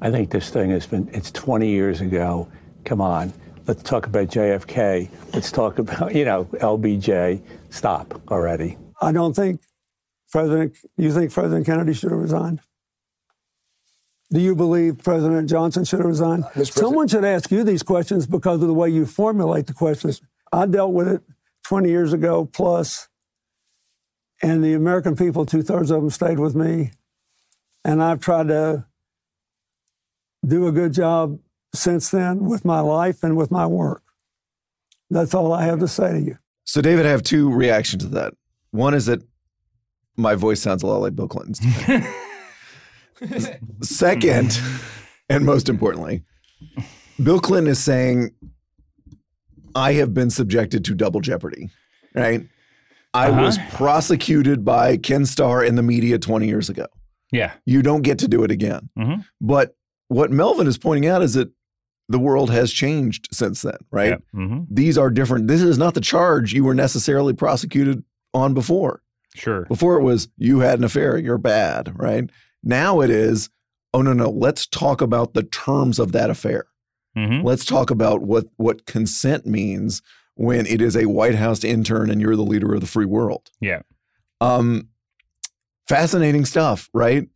[0.00, 2.48] I think this thing has been, it's 20 years ago.
[2.84, 3.32] Come on.
[3.66, 5.08] Let's talk about JFK.
[5.32, 7.42] Let's talk about, you know, LBJ.
[7.70, 8.78] Stop already.
[9.00, 9.62] I don't think
[10.30, 10.76] President.
[10.96, 12.60] You think President Kennedy should have resigned?
[14.32, 16.44] Do you believe President Johnson should have resigned?
[16.56, 20.22] Uh, Someone should ask you these questions because of the way you formulate the questions.
[20.50, 21.22] I dealt with it
[21.64, 23.08] 20 years ago plus,
[24.42, 26.92] and the American people, two thirds of them stayed with me,
[27.84, 28.86] and I've tried to
[30.46, 31.38] do a good job
[31.74, 34.02] since then with my life and with my work.
[35.10, 36.36] That's all I have to say to you.
[36.64, 38.34] So, David, I have two reactions to that.
[38.70, 39.20] One is that
[40.16, 41.60] my voice sounds a lot like Bill Clinton's.
[43.82, 44.60] Second,
[45.28, 46.22] and most importantly,
[47.22, 48.30] Bill Clinton is saying,
[49.74, 51.70] I have been subjected to double jeopardy,
[52.14, 52.46] right?
[53.14, 53.42] I Uh-huh.
[53.42, 56.86] was prosecuted by Ken Starr in the media 20 years ago.
[57.30, 57.52] Yeah.
[57.66, 58.88] You don't get to do it again.
[58.98, 59.24] Mhm.
[59.40, 59.74] But
[60.08, 61.50] what Melvin is pointing out is that
[62.08, 64.18] the world has changed since then, right?
[64.34, 64.46] Yeah.
[64.46, 65.48] hmm these are different.
[65.48, 68.04] This is not the charge you were necessarily prosecuted
[68.34, 69.02] on before.
[69.34, 69.64] Sure.
[69.66, 72.28] Before it was you had an affair, you're bad, right?
[72.62, 73.50] Now it is,
[73.92, 76.66] oh no, no, let's talk about the terms of that affair.
[77.16, 80.02] hmm Let's talk about what what consent means
[80.34, 83.50] when it is a White House intern and you're the leader of the free world.
[83.60, 83.82] Yeah.
[84.40, 84.88] Um
[85.88, 87.28] fascinating stuff, right?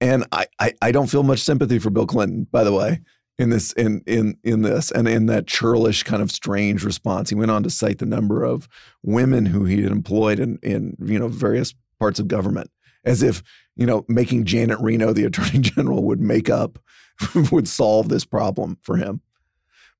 [0.00, 3.00] And I, I I don't feel much sympathy for Bill Clinton, by the way.
[3.38, 7.36] in this in in in this and in that churlish kind of strange response he
[7.36, 8.68] went on to cite the number of
[9.04, 12.68] women who he had employed in in you know various parts of government
[13.08, 13.42] as if
[13.74, 16.78] you know making Janet Reno the attorney general would make up
[17.50, 19.20] would solve this problem for him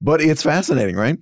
[0.01, 1.19] but it's fascinating right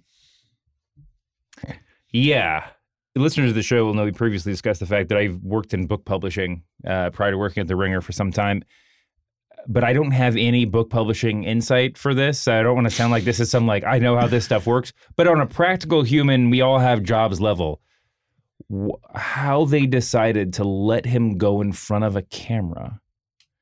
[2.12, 2.66] Yeah.
[3.14, 5.86] Listeners of the show will know we previously discussed the fact that I've worked in
[5.86, 8.62] book publishing uh, prior to working at The Ringer for some time.
[9.68, 12.46] But I don't have any book publishing insight for this.
[12.46, 14.66] I don't want to sound like this is some like I know how this stuff
[14.66, 14.92] works.
[15.16, 17.80] But on a practical human, we all have jobs level.
[18.72, 23.00] Wh- How they decided to let him go in front of a camera,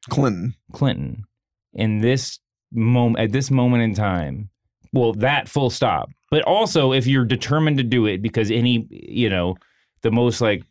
[0.08, 1.24] Clinton Clinton,
[1.72, 2.38] in this
[2.72, 4.50] moment at this moment in time.
[4.92, 6.10] Well, that full stop.
[6.30, 9.56] But also, if you're determined to do it, because any you know
[10.02, 10.64] the most like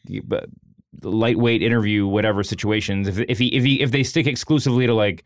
[1.01, 5.25] lightweight interview, whatever situations, if if he if he if they stick exclusively to like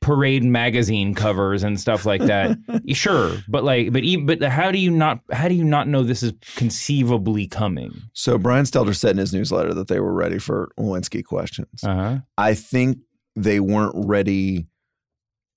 [0.00, 2.56] parade magazine covers and stuff like that,
[2.92, 3.32] sure.
[3.48, 6.22] But like, but even, but how do you not how do you not know this
[6.22, 7.92] is conceivably coming?
[8.12, 11.94] so Brian Stelter said in his newsletter that they were ready for Lewinsky questions Uh
[11.94, 12.18] huh.
[12.36, 12.98] I think
[13.36, 14.66] they weren't ready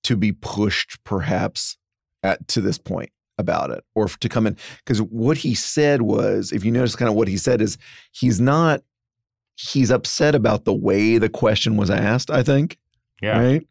[0.04, 1.76] to be pushed perhaps
[2.22, 6.52] at to this point about it or to come in because what he said was
[6.52, 7.78] if you notice kind of what he said is
[8.12, 8.82] he's not
[9.56, 12.78] he's upset about the way the question was asked i think
[13.22, 13.38] Yeah.
[13.38, 13.66] right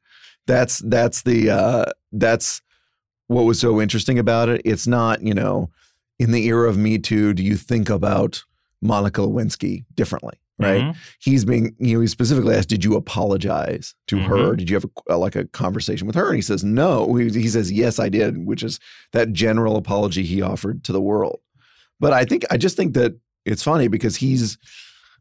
[0.47, 2.62] that's that's the uh that's
[3.27, 4.62] what was so interesting about it.
[4.65, 5.69] It's not you know
[6.19, 8.43] in the era of me too do you think about
[8.82, 10.82] monica lewinsky differently right?
[10.84, 10.95] Mhm.
[11.19, 14.25] he's being you know he specifically asked did you apologize to Mm-hmm.
[14.30, 16.27] her did you have a, like a conversation with her?
[16.27, 17.15] And he says no.
[17.15, 18.80] He, he says yes i did which is
[19.13, 21.39] that general apology he offered to the world.
[21.99, 23.13] But i think i just think that
[23.45, 24.58] it's funny because he's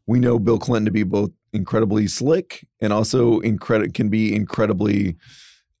[0.05, 5.15] we know bill clinton to be both incredibly slick and also incredi- can be incredibly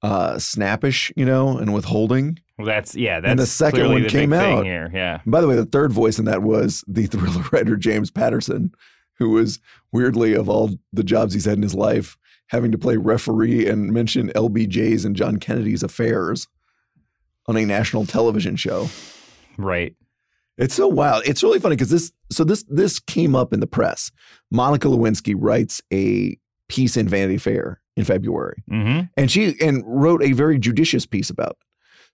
[0.03, 3.19] uh snappish you know and withholding Well, that's yeah.
[3.19, 4.65] That's And the second one the came out.
[4.65, 4.89] here.
[4.93, 5.19] Yeah.
[5.23, 8.71] and by the way, the third voice in that was the thriller writer James Patterson,
[9.19, 9.59] who was
[9.91, 13.91] weirdly of all the jobs he's had in his life, having to play referee and
[13.93, 16.47] mention LBJ's and John Kennedy's affairs
[17.47, 18.89] on a national television show.
[19.57, 19.95] Right.
[20.57, 21.23] It's so wild.
[21.25, 24.11] It's really funny because this so this this came up in the press.
[24.51, 26.37] Monica Lewinsky writes a
[26.69, 29.01] piece in Vanity Fair in February Mm-hmm.
[29.17, 31.57] and she and wrote a very judicious piece about it.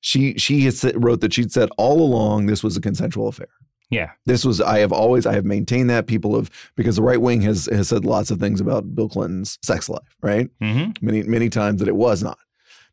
[0.01, 3.49] She she said, wrote that she'd said all along this was a consensual affair.
[3.89, 4.11] Yeah.
[4.25, 7.41] This was I have always I have maintained that people have because the right wing
[7.41, 10.49] has has said lots of things about Bill Clinton's sex life, right?
[10.61, 11.05] Mm-hmm.
[11.05, 12.37] Many many times that it was not.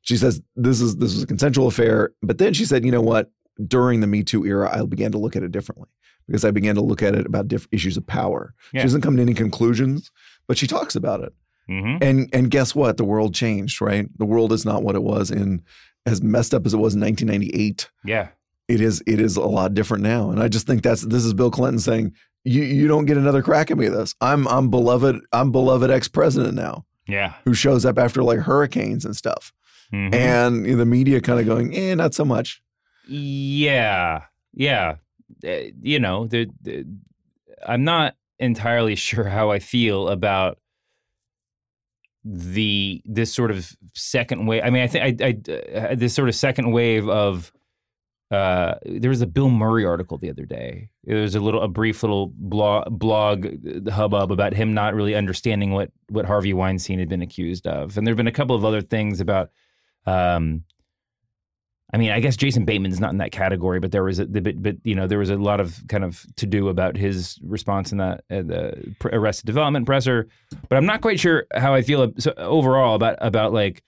[0.02, 3.00] She says this is this was a consensual affair, but then she said, you know
[3.02, 3.30] what?
[3.66, 5.88] During the Me Too era, I began to look at it differently
[6.26, 8.54] because I began to look at it about different issues of power.
[8.72, 8.80] Yeah.
[8.80, 10.10] She doesn't come to any conclusions,
[10.48, 11.32] but she talks about it.
[11.70, 12.02] Mm-hmm.
[12.02, 12.96] And and guess what?
[12.96, 14.06] The world changed, right?
[14.18, 15.62] The world is not what it was in
[16.06, 17.88] as messed up as it was in 1998.
[18.04, 18.28] Yeah.
[18.68, 20.30] It is it is a lot different now.
[20.30, 22.12] And I just think that's this is Bill Clinton saying,
[22.44, 24.14] you you don't get another crack at me this.
[24.20, 27.34] I'm I'm beloved I'm beloved ex-president now Yeah.
[27.44, 29.52] who shows up after like hurricanes and stuff.
[29.92, 30.14] Mhm.
[30.14, 32.60] And the media kind of going, "Eh, not so much."
[33.06, 34.96] Yeah, yeah.
[35.46, 36.28] Uh, you know,
[37.66, 40.58] I'm not entirely sure how I feel about
[42.24, 44.62] the this sort of second wave.
[44.64, 47.52] I mean, I think I, I uh, this sort of second wave of.
[48.30, 50.88] Uh, there was a Bill Murray article the other day.
[51.04, 53.46] There was a little, a brief little blog, blog
[53.88, 58.06] hubbub about him not really understanding what what Harvey Weinstein had been accused of, and
[58.06, 59.50] there have been a couple of other things about.
[60.06, 60.64] Um,
[61.94, 64.60] I mean, I guess Jason Bateman's not in that category, but there was a but,
[64.60, 67.92] but you know there was a lot of kind of to do about his response
[67.92, 70.26] in that uh, the Arrested Development presser.
[70.68, 73.84] But I'm not quite sure how I feel so overall about about like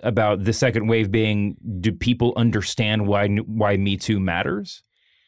[0.00, 4.82] about the second wave being do people understand why why Me Too matters?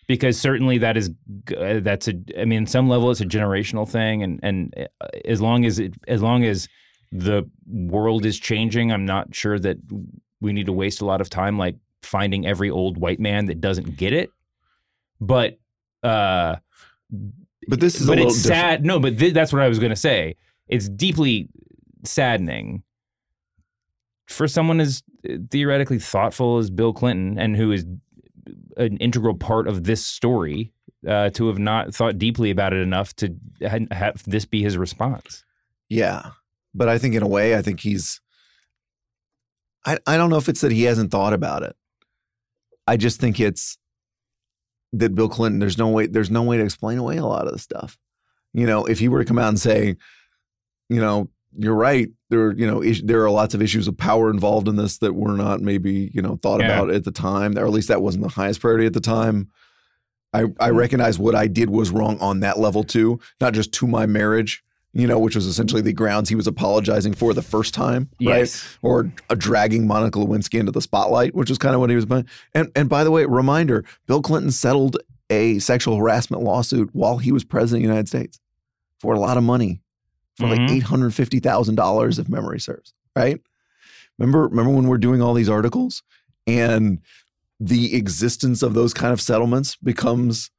[0.09, 1.11] Because certainly that is
[1.57, 5.41] uh, that's a I mean, some level it's a generational thing, and and uh, as
[5.41, 6.67] long as it as long as
[7.13, 9.77] the world is changing, I'm not sure that
[10.41, 13.61] we need to waste a lot of time like finding every old white man that
[13.61, 14.31] doesn't get it.
[15.21, 15.59] But
[16.03, 16.57] uh
[17.69, 18.61] But this is but a little it's different.
[18.63, 18.85] sad.
[18.85, 20.37] No, but th- that's what I was going to say.
[20.69, 21.49] It's deeply
[22.05, 22.83] saddening
[24.27, 25.03] for someone as
[25.51, 27.85] theoretically thoughtful as Bill Clinton and who is
[28.77, 30.73] an integral part of this story
[31.07, 33.35] uh, to have not thought deeply about it enough to
[33.67, 35.45] ha- have this be his response.
[35.89, 36.31] Yeah.
[36.75, 38.21] But I think in a way, I think he's
[39.87, 41.77] I, I don't know if it's that he hasn't thought about it.
[42.87, 43.79] I just think it's
[44.93, 47.53] that Bill Clinton, there's no way, there's no way to explain away a lot of
[47.53, 47.99] the stuff.
[48.53, 49.97] You know, if he were to come out and say,
[50.89, 52.09] you know, you're right.
[52.31, 55.15] There, you know, is, there are lots of issues of power involved in this that
[55.15, 56.67] were not maybe you know thought Yeah.
[56.67, 59.49] about at the time, or at least that wasn't the highest priority at the time.
[60.33, 63.87] I I recognize what I did was wrong on that level too, not just to
[63.87, 64.63] my marriage,
[64.99, 68.65] you know, which was essentially the grounds he was apologizing for the first time, Yes.
[68.83, 68.89] right?
[68.91, 72.05] Or uh, dragging Monica Lewinsky into the spotlight, which is kind of what he was.
[72.05, 72.25] about.
[72.55, 74.97] And and by the way, reminder: Bill Clinton settled
[75.29, 78.39] a sexual harassment lawsuit while he was president of the United States
[79.01, 79.83] for a lot of money,
[80.37, 80.71] for like Mhm.
[80.71, 82.95] eight hundred fifty thousand dollars, if memory serves.
[83.15, 83.41] Right?
[84.19, 86.03] Remember, remember when we're doing all these articles
[86.47, 87.01] and
[87.61, 90.51] the existence of those kind of settlements becomes,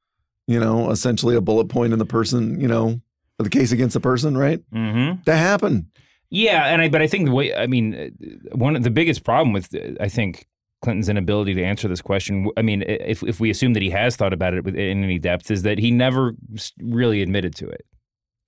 [0.48, 3.02] you know, essentially a bullet point in the person, you know,
[3.40, 4.62] the case against the person, right?
[4.74, 5.22] Mm-hmm.
[5.26, 5.86] That happened.
[6.30, 9.24] Yeah, and I but I think the way I mean uh, one of the biggest
[9.24, 10.46] problem with uh, I think
[10.82, 12.50] Clinton's inability to answer this question.
[12.58, 15.20] I mean, if if we assume that he has thought about it with- in any
[15.20, 16.36] depth, is that he never
[16.82, 17.86] really admitted to it.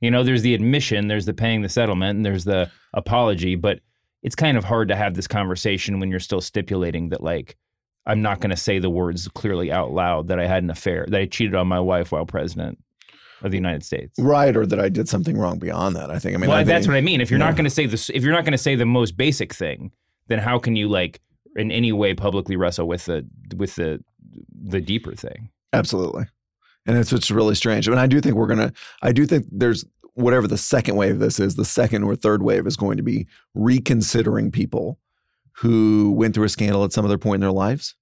[0.02, 3.80] You know, there's the admission, there's the paying the settlement, and there's the apology, but
[4.23, 7.56] it's kind of hard to have this conversation when you're still stipulating that like
[8.06, 11.06] I'm not going to say the words clearly out loud that I had an affair,
[11.08, 12.78] that I cheated on my wife while president
[13.41, 14.17] of the United States.
[14.19, 14.56] Right.
[14.56, 16.12] Or that I did something wrong beyond that.
[16.12, 16.36] I think.
[16.36, 17.21] I mean, well, I that's think- what I mean.
[17.21, 17.45] If you're yeah.
[17.45, 19.91] not going to say this, if you're not going to say the most basic thing,
[20.28, 21.21] then how can you like
[21.56, 24.04] in any way publicly wrestle with the with the
[24.62, 25.49] the deeper thing?
[25.73, 26.25] Absolutely.
[26.86, 27.88] And it's it's really strange.
[27.88, 28.73] I mean, I do think we're gonna.
[29.02, 31.56] I do think there's whatever the second wave of this is.
[31.56, 34.99] The second or third wave is going to be reconsidering people
[35.54, 37.95] who went through a scandal at some other point in their lives,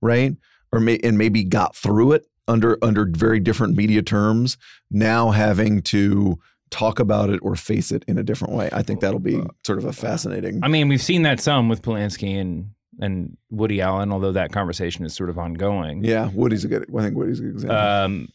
[0.00, 0.34] right?
[0.72, 4.56] Or may, and maybe got through it under under very different media terms.
[4.90, 6.38] Now having to
[6.70, 8.68] talk about it or face it in a different way.
[8.72, 10.60] I think that'll be sort of a fascinating.
[10.62, 15.04] I mean, we've seen that some with Polanski and and Woody Allen, although that conversation
[15.06, 16.04] is sort of ongoing.
[16.04, 16.86] yeah, Woody's a good.
[16.96, 17.76] I think Woody's a good example.
[17.78, 18.28] Um,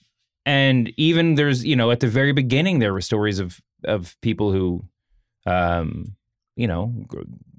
[0.45, 4.51] and even there's you know at the very beginning there were stories of of people
[4.51, 4.83] who,
[5.45, 6.15] um,
[6.55, 6.93] you know,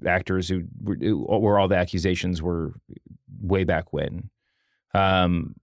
[0.05, 2.73] actors who were, who- where all the accusations were
[3.41, 4.29] way back when.
[4.93, 5.55] Um,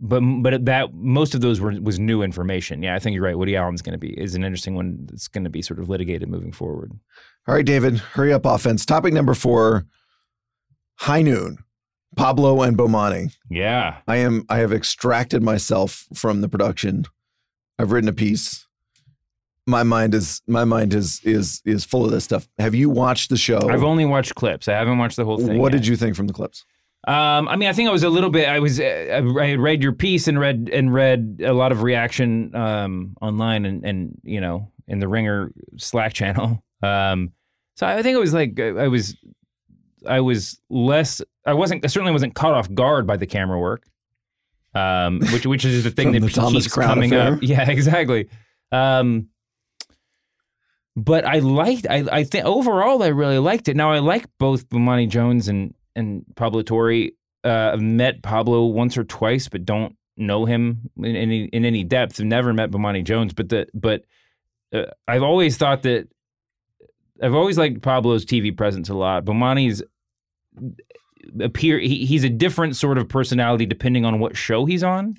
[0.00, 2.82] but but that most of those were was new information.
[2.82, 3.36] Yeah, I think you're right.
[3.36, 5.88] Woody Allen's going to be is an interesting one that's going to be sort of
[5.88, 6.92] litigated moving forward.
[7.46, 8.84] All right, David, hurry up offense.
[8.84, 9.86] Topic number four
[10.96, 11.58] High Noon,
[12.16, 13.34] Pablo and Bomani.
[13.50, 13.98] Yeah.
[14.06, 17.04] I am I have extracted myself from the production.
[17.78, 18.66] I've written a piece.
[19.66, 22.48] My mind is my mind is is is full of this stuff.
[22.58, 23.68] Have you watched the show?
[23.68, 24.68] I've only watched clips.
[24.68, 25.58] I haven't watched the whole thing.
[25.58, 25.80] what yet.
[25.80, 26.64] did you think from the clips?
[27.08, 28.46] Um, I mean, I think I was a little bit.
[28.48, 28.78] I was.
[28.78, 33.16] Uh, I had read your piece and read and read a lot of reaction um,
[33.22, 36.62] online and and you know in the Ringer Slack channel.
[36.80, 37.32] Um,
[37.74, 39.16] so I think it was like I was.
[40.06, 41.20] I was less.
[41.44, 41.84] I wasn't.
[41.84, 43.82] I certainly wasn't caught off guard by the camera work.
[44.74, 47.32] Um, which which is the thing that the keeps coming affair?
[47.32, 47.38] up.
[47.42, 48.28] Yeah, exactly.
[48.70, 49.28] Um,
[50.94, 51.88] but I liked.
[51.90, 53.76] I I think overall I really liked it.
[53.76, 57.08] Now I like both Bomani Jones and and Pablo Torre.
[57.44, 61.84] Uh, I've met Pablo once or twice, but don't know him in any in any
[61.84, 62.20] depth.
[62.20, 64.04] I've never met Bomani Jones, but the but
[64.72, 66.08] uh, I've always thought that
[67.22, 69.24] I've always liked Pablo's TV presence a lot.
[69.24, 69.82] Bomani's
[71.40, 75.16] appear he, he's a different sort of personality depending on what show he's on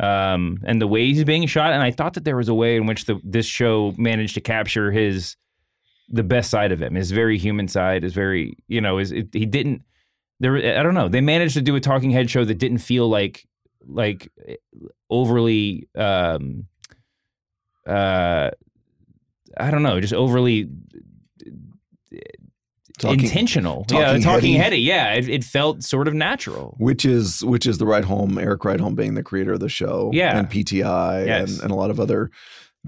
[0.00, 1.72] um, and the way he's being shot.
[1.72, 4.40] And I thought that there was a way in which the this show managed to
[4.40, 5.36] capture his
[6.08, 9.46] the best side of him, his very human side, his very you know, is he
[9.46, 9.82] didn't
[10.42, 10.78] there.
[10.78, 11.08] I don't know.
[11.08, 13.46] They managed to do a talking head show that didn't feel like
[13.86, 14.30] like
[15.10, 16.66] overly um
[17.86, 18.50] uh
[19.58, 20.68] I don't know, just overly
[22.98, 23.84] Talking- intentional.
[23.84, 24.76] talking yeah, talking heady.
[24.76, 24.76] heady.
[24.78, 26.76] Yeah, it, it felt sort of natural.
[26.78, 30.38] Which is which is the Rydholm, Eric Rydholm being the creator of the show, Yeah.
[30.38, 31.54] and PTI, Yes.
[31.54, 32.30] and, and a lot of other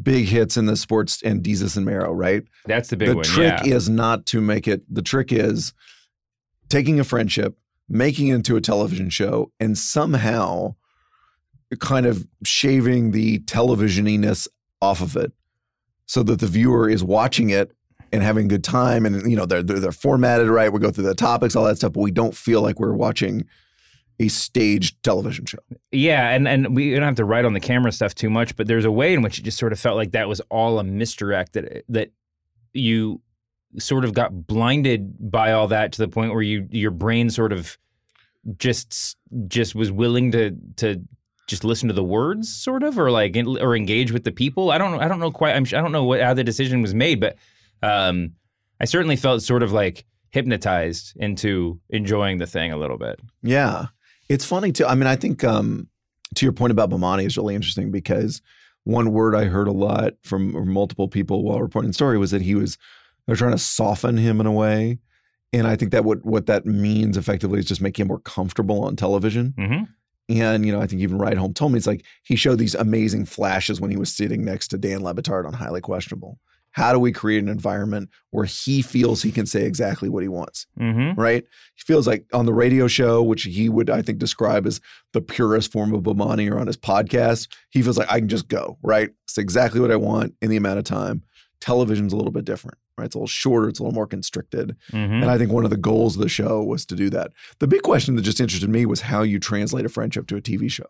[0.00, 2.42] big hits in the sports and Jesus and Marrow, right?
[2.66, 3.14] That's the big one.
[3.14, 3.24] the one.
[3.24, 3.74] trick yeah.
[3.74, 5.72] is not to make it the trick is
[6.68, 7.56] taking a friendship
[7.88, 10.74] making it into a television show and somehow
[11.80, 14.48] kind of shaving the televisioniness
[14.80, 15.32] off of it
[16.06, 17.72] so that the viewer is watching it
[18.12, 20.72] and having a good time and you know they're, they're they're formatted right?
[20.72, 23.44] We go through the topics all that stuff but we don't feel like we're watching
[24.20, 25.58] a staged television show.
[25.90, 28.68] Yeah, and and we don't have to write on the camera stuff too much, but
[28.68, 30.84] there's a way in which it just sort of felt like that was all a
[30.84, 32.12] misdirect that that
[32.72, 33.20] you
[33.78, 37.52] sort of got blinded by all that to the point where you your brain sort
[37.52, 37.78] of
[38.58, 39.16] just
[39.48, 41.02] just was willing to to
[41.46, 44.70] just listen to the words sort of or like or engage with the people.
[44.70, 46.94] I don't I don't know quite I'm I don't know what how the decision was
[46.94, 47.36] made, but
[47.82, 48.32] um
[48.80, 53.20] I certainly felt sort of like hypnotized into enjoying the thing a little bit.
[53.42, 53.86] Yeah.
[54.28, 54.84] It's funny too.
[54.84, 55.88] I mean, I think um,
[56.34, 58.42] to your point about Bomani is really interesting because
[58.82, 62.42] one word I heard a lot from multiple people while reporting the story was that
[62.42, 62.76] he was
[63.26, 64.98] They're trying to soften him in a way.
[65.52, 68.84] And I think that what what that means effectively is just make him more comfortable
[68.84, 69.54] on television.
[69.56, 69.88] Mhm.
[70.28, 73.26] And you know, I think even Rydholm told me it's like he showed these amazing
[73.26, 76.38] flashes when he was sitting next to Dan Le Batard on Highly Questionable.
[76.72, 80.28] How do we create an environment where he feels he can say exactly what he
[80.28, 80.66] wants?
[80.80, 81.20] Mm-hmm.
[81.20, 81.44] Right?
[81.76, 84.80] He feels like on the radio show, which he would, I think, describe as
[85.12, 88.48] the purest form of Bomani or on his podcast, he feels like I can just
[88.48, 89.10] go, right?
[89.22, 91.22] It's exactly what I want in the amount of time.
[91.64, 93.06] Television's a little bit different, right?
[93.06, 94.76] It's a little shorter, it's a little more constricted.
[94.92, 95.14] Mm-hmm.
[95.14, 97.32] And I think one of the goals of the show was to do that.
[97.58, 100.42] The big question that just interested me was how you translate a friendship to a
[100.42, 100.84] TV show.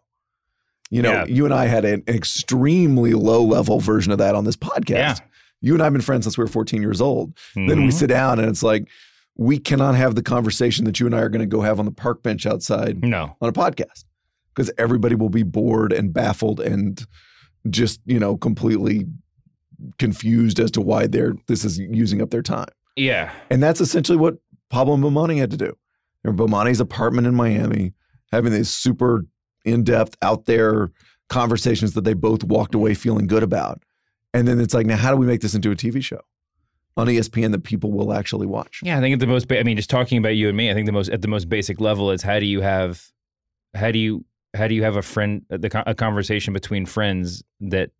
[0.91, 1.25] You know, Yeah.
[1.27, 4.89] you and I had an extremely low level version of that on this podcast.
[4.91, 5.14] Yeah.
[5.61, 7.35] You and I have been friends since we were 14 years old.
[7.55, 7.93] Then we Mhm.
[7.93, 8.89] sit down and it's like,
[9.37, 11.85] we cannot have the conversation that you and I are going to go have on
[11.87, 13.37] the park bench outside No.
[13.41, 14.05] on a podcast
[14.55, 17.07] because everybody will be bored and baffled and
[17.70, 19.07] just, you know, completely
[19.99, 22.68] confused as to why they're this is using up their time.
[22.97, 23.32] Yeah.
[23.51, 24.37] And that's essentially what
[24.70, 25.76] Pablo and Bomani had to do.
[26.24, 27.93] In Bomani's apartment in Miami,
[28.32, 29.26] having these super
[29.64, 30.91] in-depth, out there
[31.28, 33.82] conversations that they both walked away feeling good about.
[34.32, 36.20] And then it's like, now how do we make this into a TV show
[36.97, 38.80] on ESPN that people will actually watch?
[38.82, 39.49] Yeah, I think at the most.
[39.49, 41.28] Ba- I mean, just talking about you and me, I think the most at the
[41.28, 43.12] most basic level is how do you have,
[43.74, 44.24] how do you
[44.55, 47.91] how do you have a friend the a conversation between friends that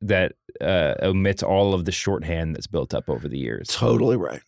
[0.00, 4.40] that uh, omits all of the shorthand that's built up over the years, Totally right.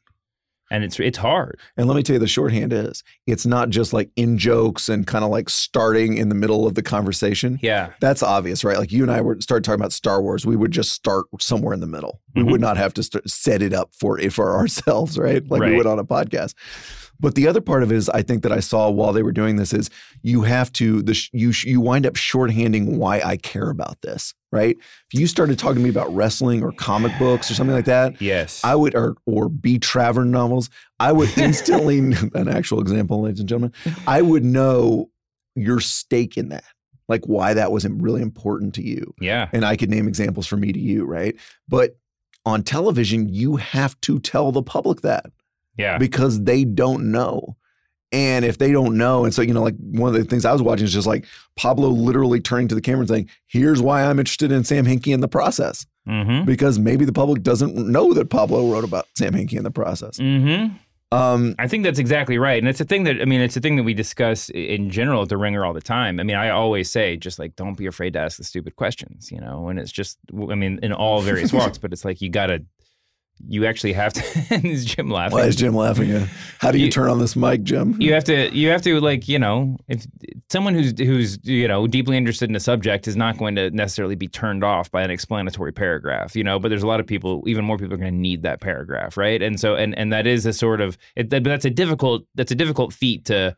[0.70, 1.58] and it's it's hard.
[1.76, 5.06] And let me tell you, the shorthand is it's not just like in jokes and
[5.06, 7.58] kind of like starting in the middle of the conversation.
[7.62, 8.78] Yeah, That's obvious, right?
[8.78, 11.74] Like you and I were started talking about Star Wars, we would just start somewhere
[11.74, 12.20] in the middle.
[12.36, 12.50] We Mhm.
[12.52, 15.42] would not have to st- set it up for it for ourselves, right?
[15.50, 16.54] Like we would on a podcast.
[17.18, 19.32] But the other part of it is, I think that I saw while they were
[19.32, 19.90] doing this is
[20.22, 24.00] you have to the sh- you sh- you wind up shorthanding why I care about
[24.00, 24.76] this, right?
[25.12, 28.20] If you started talking to me about wrestling or comic books or something like that,
[28.20, 29.78] yes, I would, or or B.
[29.78, 33.72] Traven novels, I would instantly, an actual example, ladies and gentlemen,
[34.06, 35.10] I would know
[35.54, 36.64] your stake in that,
[37.08, 40.60] like why that was really important to you, yeah, and I could name examples from
[40.60, 41.36] me to you, right?
[41.68, 41.96] But
[42.46, 45.26] on television, you have to tell the public that
[45.76, 47.56] yeah, because they don't know.
[48.12, 50.52] And if they don't know, and so, you know, like one of the things I
[50.52, 54.02] was watching is just like Pablo literally turning to the camera and saying, Here's why
[54.02, 58.12] I'm interested in Sam Hinkie in the process mm-hmm, because maybe the public doesn't know
[58.14, 60.18] that Pablo wrote about Sam Hinkie in the process.
[60.18, 60.76] mm-hmm.
[61.12, 63.60] Um, I think that's exactly right, and it's a thing that I mean, it's a
[63.60, 66.20] thing that we discuss in general at the Ringer all the time.
[66.20, 69.32] I mean, I always say just like don't be afraid to ask the stupid questions,
[69.32, 69.68] you know.
[69.68, 72.64] And it's just, I mean, in all various walks, but it's like you gotta,
[73.48, 74.22] you actually have to.
[74.54, 75.38] and is Jim laughing?
[75.38, 76.10] why is Jim laughing?
[76.12, 76.28] At?
[76.58, 77.96] How do you, You- turn on this mic, Jim?
[78.00, 80.06] you have to you have to like you know if
[80.50, 84.14] someone who's who's you know deeply interested in a subject is not going to necessarily
[84.14, 87.42] be turned off by an explanatory paragraph you know but there's a lot of people
[87.46, 90.26] even more people are going to need that paragraph right and so and and that
[90.26, 93.56] is a sort of it, but that's a difficult that's a difficult feat to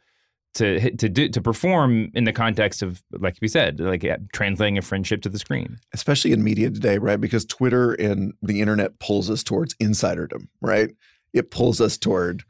[0.55, 4.77] to to do to perform in the context of like we said like yeah, translating
[4.79, 7.21] a friendship to the screen Especially in media today, right?
[7.21, 10.91] Because Twitter and the internet pulls us towards insiderdom, right?
[11.33, 12.45] It pulls us toward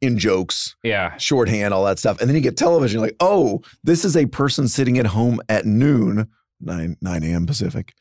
[0.00, 2.20] in jokes, yeah shorthand, all that stuff.
[2.20, 5.66] And then you get television, like, oh, this is a person sitting at home at
[5.66, 6.28] noon,
[6.60, 7.46] 9, 9 a.m.
[7.46, 7.92] Pacific,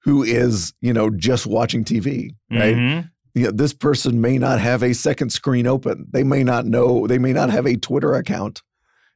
[0.00, 2.76] who is, you know, just watching TV, right?
[2.76, 3.10] Mhm.
[3.34, 6.06] you know, this person may not have a second screen open.
[6.10, 8.62] They may not know, they may not have a Twitter account.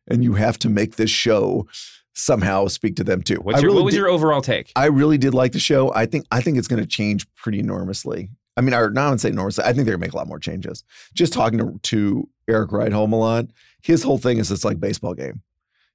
[0.09, 1.67] And you have to make this show
[2.15, 3.37] somehow speak to them too.
[3.37, 5.93] what's your, really what was did, your overall take I really did like the show.
[5.95, 8.29] I think I think it's going to change pretty enormously.
[8.57, 9.65] I mean, I not even say enormously.
[9.65, 10.85] I think they're going to make a lot more changes.
[11.15, 13.47] Just talking to, to Eric Rydholm a lot,
[13.83, 15.41] his whole thing is it's like baseball game.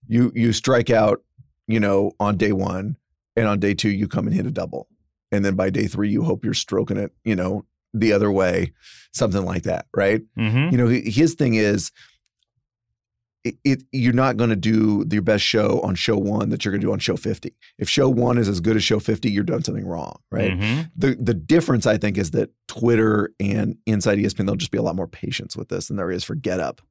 [0.07, 1.21] You you strike out,
[1.67, 2.97] you know, on day one,
[3.35, 4.87] and on day two you come and hit a double,
[5.31, 8.73] and then by day three you hope you're stroking it, you know, the other way,
[9.13, 10.21] something like that, right?
[10.37, 10.69] mm-hmm.
[10.71, 11.91] You know, his thing is,
[13.47, 16.71] it, it you're not going to do your best show on show one that you're
[16.71, 17.53] going to do on show 50.
[17.77, 20.51] If show one is as good as show 50, you're doing something wrong, right?
[20.51, 20.91] Mhm.
[20.95, 24.81] The the difference I think is that Twitter and Inside ESPN there'll just be a
[24.83, 26.81] lot more patience with this than there is for Get Up.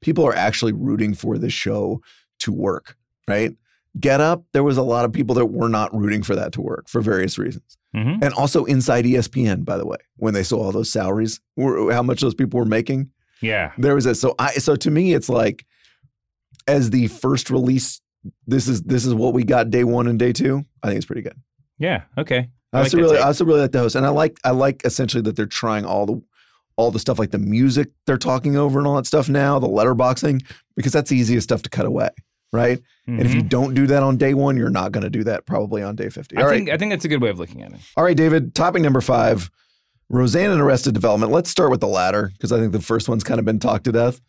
[0.00, 2.00] People are actually rooting for this show
[2.40, 2.96] to work,
[3.28, 3.56] right?
[3.98, 6.60] Get Up, there was a lot of people that were not rooting for that to
[6.60, 7.76] work for various reasons.
[7.94, 8.18] Mhm.
[8.22, 12.20] And also Inside ESPN, by the way, when they saw all those salaries, how much
[12.20, 13.10] those people were making,
[13.40, 15.66] yeah there was a so I so to me it's like
[16.66, 18.00] as the first release,
[18.46, 20.64] this is this is what we got day one and day two.
[20.82, 21.36] I think it's pretty good.
[21.78, 23.24] yeah okay I I like also really, take.
[23.24, 25.84] I also really like the host, and I like, I like essentially that they're trying
[25.84, 26.20] all the,
[26.76, 29.68] all the stuff like the music they're talking over and all that stuff now, the
[29.68, 30.44] letterboxing,
[30.74, 32.08] because that's the easiest stuff to cut away,
[32.52, 32.80] right?
[33.06, 33.48] And if you Mhm.
[33.48, 36.08] don't do that on day one, you're not going to do that probably on day
[36.08, 36.36] fifty.
[36.36, 37.78] I All right, think I think that's a good way of looking at it.
[37.96, 38.56] all right, David.
[38.56, 39.50] Topic number five:
[40.08, 41.30] Roseanne and Arrested Development.
[41.30, 43.84] Let's start with the latter because I think the first one's kind of been talked
[43.84, 44.20] to death.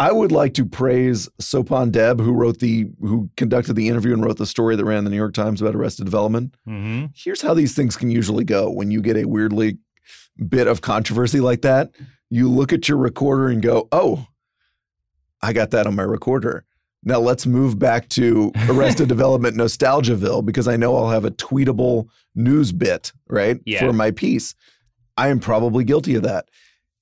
[0.00, 4.24] I would like to praise Sopan Deb, who wrote the, who conducted the interview and
[4.24, 6.54] wrote the story that ran in the New York Times about Arrested Development.
[6.66, 7.08] Mm-hmm.
[7.14, 9.76] Here's how these things can usually go when you get a weirdly
[10.48, 11.90] bit of controversy like that.
[12.30, 14.26] You look at your recorder and go, "Oh,
[15.42, 16.64] I got that on my recorder."
[17.04, 22.08] Now let's move back to Arrested Development Nostalgiaville because I know I'll have a tweetable
[22.34, 23.60] news bit, right?
[23.66, 23.80] Yeah.
[23.80, 24.54] For my piece.
[25.18, 26.48] I am probably guilty of that.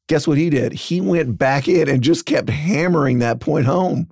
[0.09, 0.73] Guess what he did?
[0.73, 4.09] He went back in and just kept hammering that point home.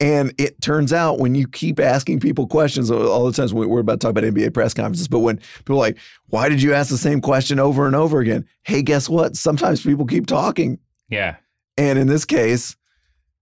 [0.00, 3.80] And it turns out when you keep asking people questions, all the times we- we're
[3.80, 6.72] about to talk about NBA press conferences, but when people are like, why did you
[6.72, 8.44] ask the same question over and over again?
[8.62, 9.36] Hey, guess what?
[9.36, 10.78] Sometimes people keep talking.
[11.08, 11.36] Yeah.
[11.76, 12.76] And in this case,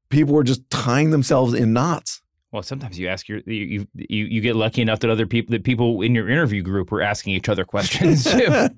[0.09, 2.23] people were just tying themselves in knots.
[2.53, 5.64] Well, sometimes you ask your you you you get lucky enough that other people that
[5.64, 8.68] people in your interview group were asking each other questions too.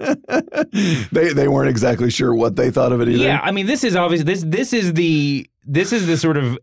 [1.12, 3.24] they they weren't exactly sure what they thought of it either.
[3.24, 6.58] Yeah, I mean, this is obviously This this is the this is the sort of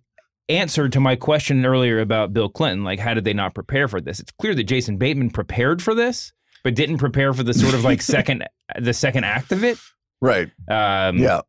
[0.49, 2.83] answer to my question earlier about Bill Clinton.
[2.83, 4.19] Like, how did they not prepare for this?
[4.19, 6.33] It's clear that Jason Bateman prepared for this,
[6.63, 8.45] but didn't prepare for the sort of like second
[8.79, 9.77] the second act of it.
[10.21, 10.49] Right.
[10.67, 11.41] Um, Yeah.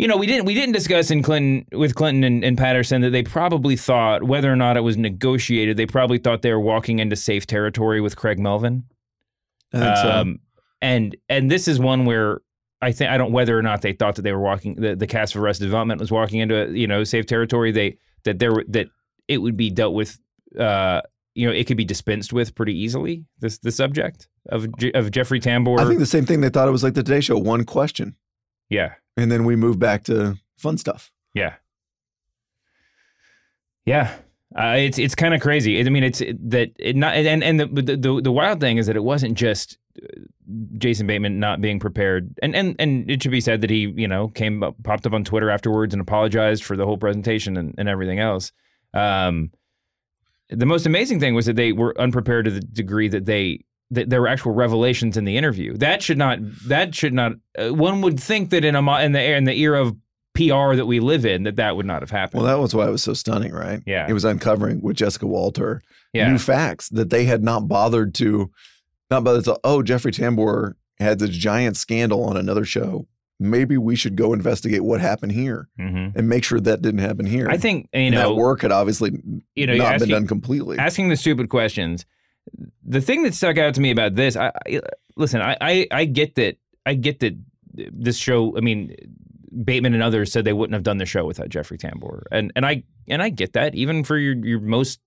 [0.00, 3.10] You know, we didn't we didn't discuss in Clinton with Clinton and, and Patterson that
[3.10, 7.00] they probably thought whether or not it was negotiated, they probably thought they were walking
[7.00, 8.84] into safe territory with Craig Melvin.
[9.74, 10.10] I think so.
[10.10, 10.38] Um,
[10.80, 12.40] and and this is one where
[12.80, 15.06] I think I don't whether or not they thought that they were walking the, the
[15.06, 17.70] cast of Arrested Development was walking into you know safe territory.
[17.70, 18.88] They that there that
[19.28, 20.18] it would be dealt with.
[20.58, 21.02] Uh,
[21.34, 23.26] you know, it could be dispensed with pretty easily.
[23.38, 25.78] This the subject of of Jeffrey Tambor.
[25.78, 26.40] I think the same thing.
[26.40, 28.16] They thought it was like the Today Show, one question,
[28.70, 31.12] yeah, and then we move back to fun stuff.
[31.34, 31.54] yeah,
[33.84, 34.14] yeah.
[34.56, 35.78] Uh, it's it's kind of crazy.
[35.78, 38.78] I mean, it's it, that it not and and the, the the the wild thing
[38.78, 40.06] is that it wasn't just uh,
[40.76, 44.08] Jason Bateman not being prepared, and and and it should be said that he you
[44.08, 47.76] know came up, popped up on Twitter afterwards and apologized for the whole presentation and,
[47.78, 48.50] and everything else.
[48.92, 49.52] Um,
[50.48, 54.08] the most amazing thing was that they were unprepared to the degree that they that
[54.10, 55.76] there were actual revelations in the interview.
[55.76, 57.32] That should not that should not.
[57.58, 59.96] Uh, one would think that in a in the in the era of
[60.34, 62.42] PR that we live in that that would not have happened.
[62.42, 63.80] Well, that was why it was so stunning, right?
[63.86, 64.06] Yeah.
[64.08, 65.82] It was uncovering with Jessica Walter
[66.12, 66.30] yeah.
[66.30, 68.50] new facts that they had not bothered to,
[69.10, 73.06] not bothered to, oh, Jeffrey Tambor had this giant scandal on another show.
[73.40, 76.14] Maybe we should go investigate what happened here Mhm.
[76.14, 77.48] and make sure that didn't happen here.
[77.48, 79.10] I think you And know that work had obviously
[79.56, 80.78] you know, not you're been asking- done completely.
[80.78, 82.04] asking the stupid questions.
[82.84, 84.80] The thing that stuck out to me about this, I, I
[85.16, 87.38] listen, I, I I get that I get that
[87.72, 88.56] this show.
[88.56, 88.94] I mean,
[89.64, 92.66] Bateman and others said they wouldn't have done the show without Jeffrey Tambor, and and
[92.66, 93.74] I and I get that.
[93.74, 95.00] Even for your your most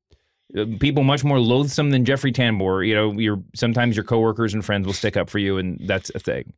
[0.57, 4.63] uh, people much more loathsome than Jeffrey Tambor, you know, your sometimes your coworkers and
[4.63, 6.53] friends will stick up for you, and that's a thing.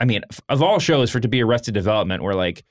[0.00, 2.64] I mean, of all shows, for it to be Arrested Development, where like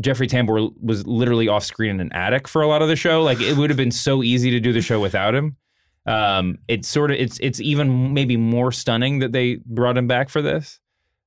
[0.00, 3.22] Jeffrey Tambor was literally off screen in an attic for a lot of the show.
[3.22, 5.56] Like it would have been so easy to do the show without him.
[6.06, 10.28] Um, it's sort of it's it's even maybe more stunning that they brought him back
[10.28, 10.78] for this.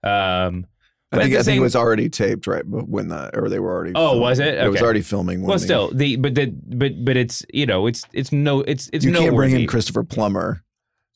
[0.03, 0.67] Um,
[1.11, 2.63] I think, I think it was already taped, right?
[2.65, 3.93] But when the or they were already.
[3.95, 4.21] Oh, filming.
[4.21, 4.53] was it?
[4.55, 5.41] It was already filming.
[5.41, 8.89] When well, still the but the but but it's you know it's it's no it's
[8.93, 10.63] it's no you can't bring in Christopher Plummer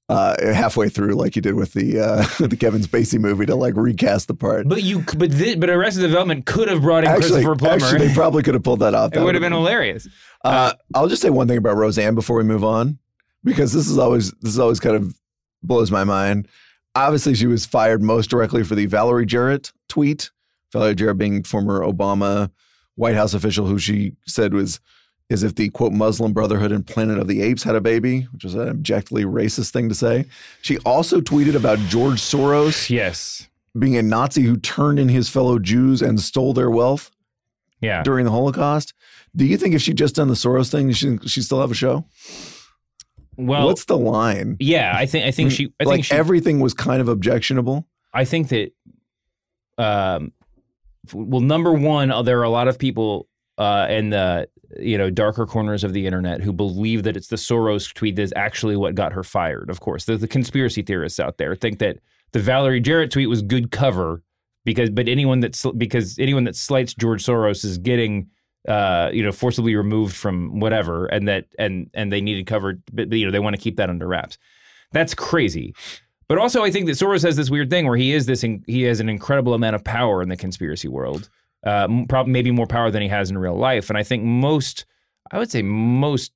[0.09, 3.75] uh, halfway through like you did with the uh, the Kevin Spacey movie to like
[3.75, 4.67] recast the part.
[4.67, 7.85] But you but this, but Arrested Development could have brought in actually, Christopher Plummer.
[7.85, 9.07] actually, they probably could have pulled that off.
[9.11, 10.07] it That would have would've been hilarious.
[10.43, 12.99] Uh, I'll just say one thing about Roseanne before we move on,
[13.43, 15.15] because this is always this is always kind of
[15.61, 16.47] blows my mind.
[16.95, 20.29] Obviously, she was fired most directly for the Valerie Jarrett tweet.
[20.71, 22.51] Valerie Jarrett being former Obama
[22.95, 24.79] White House official, who she said was
[25.29, 28.43] as if the quote Muslim Brotherhood and Planet of the Apes had a baby, which
[28.43, 30.25] was an objectively racist thing to say.
[30.61, 33.47] She also tweeted about George Soros Yes.
[33.77, 37.09] being a Nazi who turned in his fellow Jews and stole their wealth
[37.81, 38.03] Yeah.
[38.03, 38.93] during the Holocaust.
[39.35, 41.75] Do you think if she'd just done the Soros thing, she she still have a
[41.75, 42.05] show?
[43.37, 44.57] Well, What's the line?
[44.59, 47.87] yeah, I think I think she I like think she everything was kind of objectionable.
[48.13, 48.71] I think that,
[49.77, 50.31] um,
[51.13, 53.27] well, number one, uh, there are a lot of people
[53.57, 54.47] uh, in the
[54.79, 58.33] you know darker corners of the internet who believe that it's the Soros tweet that's
[58.35, 59.69] actually what got her fired.
[59.69, 61.97] Of course, the, the conspiracy theorists out there think that
[62.31, 64.21] the Valerie Jarrett tweet was good cover
[64.65, 68.27] because, but anyone that because anyone that slights George Soros is getting.
[68.67, 73.09] Uh, you know, forcibly removed from whatever, and that and and they needed covered, but,
[73.09, 74.37] but you know they want to keep that under wraps.
[74.91, 75.73] That's crazy.
[76.29, 78.43] But also, I think that Soros has this weird thing where he is this.
[78.43, 81.29] In, he has an incredible amount of power in the conspiracy world.
[81.65, 83.89] Uh, probably maybe more power than he has in real life.
[83.89, 84.85] And I think most,
[85.31, 86.31] I would say most,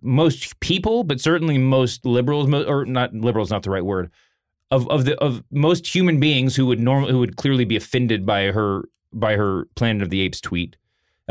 [0.00, 4.10] most people, but certainly most liberals, mo- or not liberals, not the right word.
[4.72, 8.24] of of the of most human beings who would normally who would clearly be offended
[8.24, 10.76] by her by her Planet of the Apes tweet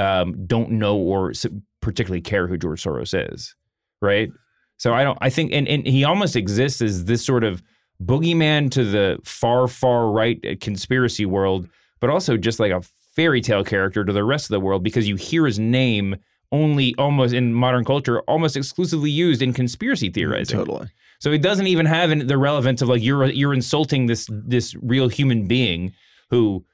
[0.02, 1.34] um, don't know or
[1.82, 3.56] particularly care who George Soros is,
[4.02, 4.30] right?
[4.78, 5.18] So I don't.
[5.22, 7.62] I think, and and he almost exists as this sort of
[8.04, 12.82] boogeyman to the far far right uh, conspiracy world, but also just like a
[13.16, 16.16] fairy tale character to the rest of the world because you hear his name
[16.52, 20.58] only almost in modern culture almost exclusively used in conspiracy theorizing.
[20.58, 20.88] Totally.
[21.20, 25.08] So it doesn't even have the relevance of like you're you're insulting this this real
[25.08, 25.94] human being
[26.32, 26.66] who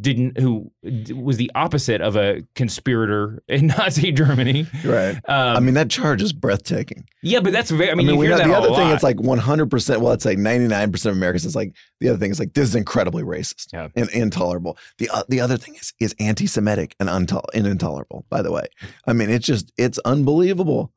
[0.00, 0.70] didn't who
[1.14, 4.66] was the opposite of a conspirator in Nazi Germany.
[4.84, 5.14] Right.
[5.28, 7.06] Um, I mean, that charge is breathtaking.
[7.22, 7.90] yeah, but that's very.
[7.90, 8.76] I mean, you hear that the other thing.
[8.78, 8.94] lot.
[8.94, 9.70] It's like 100.
[9.70, 11.44] percent Well, it's like 99 percent of Americans.
[11.44, 13.88] It's like the other thing is like this is incredibly racist Yeah.
[13.94, 14.78] and intolerable.
[14.98, 18.24] The uh, the other thing is is anti-Semitic and, untol- and intolerable.
[18.30, 18.64] By the way,
[19.06, 20.92] I mean it's just it's unbelievable.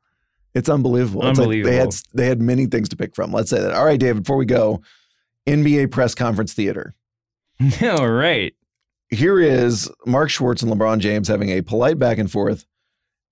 [0.56, 1.28] It's unbelievable.
[1.28, 3.32] It's like they had they had many things to pick from.
[3.34, 3.74] Let's say that.
[3.74, 4.24] All right, David.
[4.24, 4.82] Before we go,
[5.46, 6.96] NBA press conference theater.
[7.82, 8.54] all right.
[9.10, 12.66] Here is Mark Schwartz and LeBron James having a polite back and forth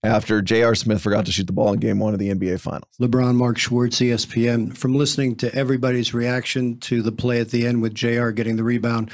[0.04, 0.74] after J.R.
[0.74, 2.92] Smith forgot to shoot the ball in Game One of the NBA Finals.
[3.02, 4.76] LeBron, Mark Schwartz, ESPN.
[4.78, 8.64] From listening to everybody's reaction to the play at the end with JR getting the
[8.64, 9.12] rebound,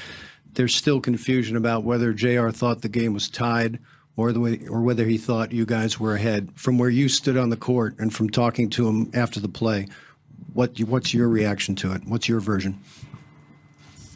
[0.53, 3.79] there's still confusion about whether JR thought the game was tied
[4.15, 6.49] or the way, or whether he thought you guys were ahead.
[6.55, 9.87] From where you stood on the court and from talking to him after the play,
[10.53, 12.01] what what's your reaction to it?
[12.05, 12.79] What's your version?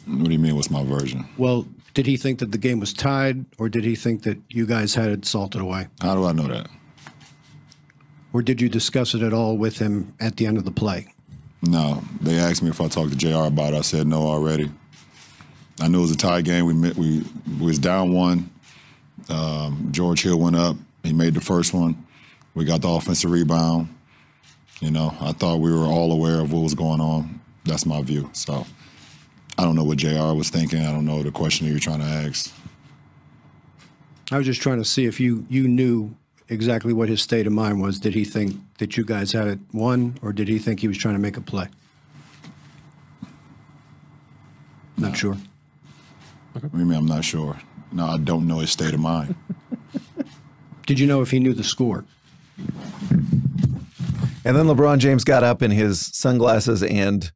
[0.06, 0.54] What do you mean?
[0.54, 1.26] What's my version?
[1.38, 1.66] Well,
[1.96, 4.94] did he think that the game was tied, or did he think that you guys
[4.94, 6.68] had it salted away, How do I know that?
[8.34, 11.06] or did you discuss it at all with him at the end of the play?
[11.62, 12.02] No.
[12.20, 13.46] They asked me if I talked to Jr.
[13.46, 13.78] about it.
[13.78, 14.70] I said no already.
[15.80, 16.66] I knew it was a tie game.
[16.66, 17.24] We met, we,
[17.58, 18.50] we was down one.
[19.30, 20.76] Um, George Hill went up.
[21.02, 22.06] He made the first one.
[22.54, 23.88] We got the offensive rebound.
[24.80, 27.40] You know, I thought we were all aware of what was going on.
[27.64, 28.28] That's my view.
[28.34, 28.66] So
[29.58, 30.34] I don't know what Jr.
[30.34, 30.80] was thinking.
[30.84, 32.52] I don't know the question that you're trying to ask.
[34.30, 36.14] I was just trying to see if you you knew
[36.48, 37.98] exactly what his state of mind was.
[37.98, 40.98] Did he think that you guys had it won, or did he think he was
[40.98, 41.68] trying to make a play?
[44.98, 45.36] Not sure.
[46.52, 47.56] What do you mean I'm not sure?
[47.92, 49.34] No, I don't know his state of mind.
[50.86, 52.04] Did you know if he knew the score?
[54.44, 57.30] And then LeBron James got up in his sunglasses and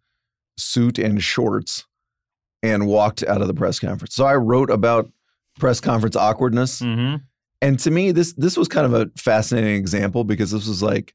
[0.56, 1.84] suit and shorts
[2.62, 4.14] and walked out of the press conference.
[4.14, 5.10] So I wrote about
[5.58, 6.80] press conference awkwardness.
[6.80, 7.16] Mm-hmm.
[7.62, 11.14] And to me, this this was kind of a fascinating example because this was like,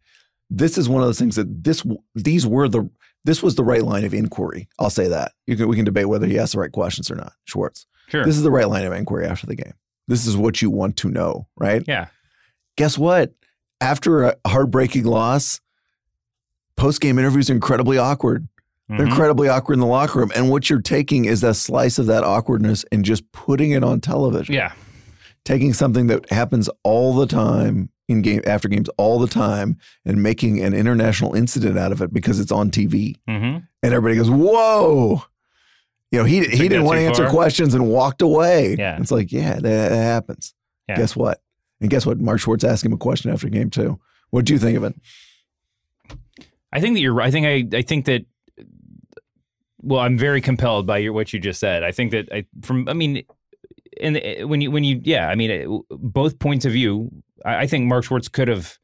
[0.50, 1.84] this is one of those things that this
[2.14, 2.90] these were the
[3.24, 4.70] this was the right line of inquiry.
[4.80, 5.34] I'll say that.
[5.48, 7.34] You can we can debate whether he asked the right questions or not.
[7.46, 7.88] Schwartz.
[8.08, 8.24] Sure.
[8.24, 9.74] This is the right line of inquiry after the game.
[10.08, 11.84] This is what you want to know, right?
[11.88, 12.08] yeah.
[12.76, 13.34] guess what?
[13.82, 15.60] After a heartbreaking loss,
[16.78, 18.48] post game interviews are incredibly awkward.
[18.90, 19.08] They're Mhm.
[19.10, 20.32] incredibly awkward in the locker room.
[20.36, 24.00] And what you're taking is a slice of that awkwardness and just putting it on
[24.02, 24.54] television.
[24.54, 24.74] Yeah.
[25.44, 30.22] Taking something that happens all the time in game after games all the time and
[30.22, 33.16] making an international incident out of it because it's on TV.
[33.28, 33.58] Mm-hmm.
[33.84, 35.24] And everybody goes, Whoa.
[36.12, 37.32] You know, he, he didn't want to answer far?
[37.34, 38.76] questions and walked away.
[38.78, 38.98] Yeah.
[39.02, 40.54] It's like, yeah, that, that happens.
[40.88, 40.98] Yeah.
[40.98, 41.42] Guess what?
[41.82, 42.20] And guess what?
[42.20, 44.00] Mark Schwartz asked him a question after game two.
[44.30, 44.96] What do you think of it?
[46.72, 47.14] I think that you're.
[47.14, 47.28] right.
[47.28, 47.78] I think I.
[47.78, 48.26] I think that.
[49.86, 51.84] Well, I'm very compelled by your what you just said.
[51.84, 52.90] I think that I from.
[52.90, 53.24] I mean,
[54.02, 57.12] and eh, when you when you yeah, I mean, eh, it, both points of view.
[57.46, 58.80] I, I think Mark Schwartz could have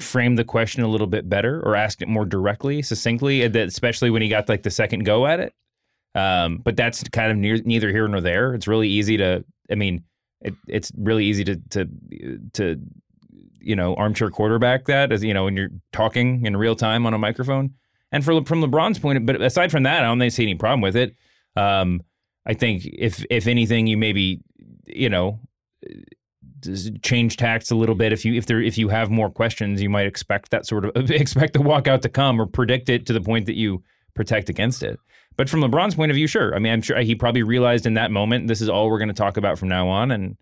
[0.00, 3.68] framed the question a little bit better or asked it more directly, succinctly, eh, that-
[3.68, 5.54] especially when he got like the second go at it.
[6.14, 8.54] Um, but that's kind of near, neither here nor there.
[8.54, 9.44] It's really easy to.
[9.70, 10.02] I mean,
[10.40, 11.88] it, it's really easy to to
[12.54, 12.80] to
[13.60, 17.14] you know armchair quarterback that as you know when you're talking in real time on
[17.14, 17.74] a microphone.
[18.12, 20.96] And for from LeBron's point, but aside from that, I don't see any problem with
[20.96, 21.16] it.
[21.56, 22.02] Um,
[22.46, 24.40] I think if if anything, you maybe
[24.86, 25.40] you know
[27.02, 28.12] change tacts a little bit.
[28.12, 31.10] If you if there if you have more questions, you might expect that sort of
[31.10, 33.82] expect the walkout to come or predict it to the point that you
[34.14, 34.98] protect against it.
[35.36, 36.54] But from LeBron's point of view, sure.
[36.54, 39.08] I mean, I'm sure he probably realized in that moment this is all we're going
[39.08, 40.36] to talk about from now on, and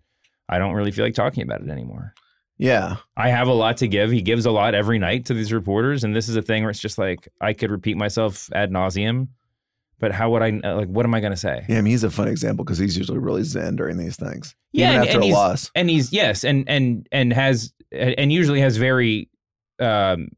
[0.47, 2.13] I don't really feel like talking about it anymore.
[2.57, 2.97] Yeah.
[3.17, 4.11] I have a lot to give.
[4.11, 6.69] He gives a lot every night to these reporters, and this is a thing where
[6.69, 9.27] it's just like I could repeat myself ad nauseum,
[9.99, 10.87] but how would I like?
[10.87, 11.65] What am I going to say?
[11.67, 14.55] Yeah, I mean, he's a fun example because he's usually really zen during these things.
[14.71, 15.71] Yeah, Even and- after and a he's- loss.
[15.75, 19.29] and he's yes, and and and has and usually has very,
[19.79, 20.29] um,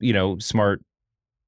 [0.00, 0.82] you know, smart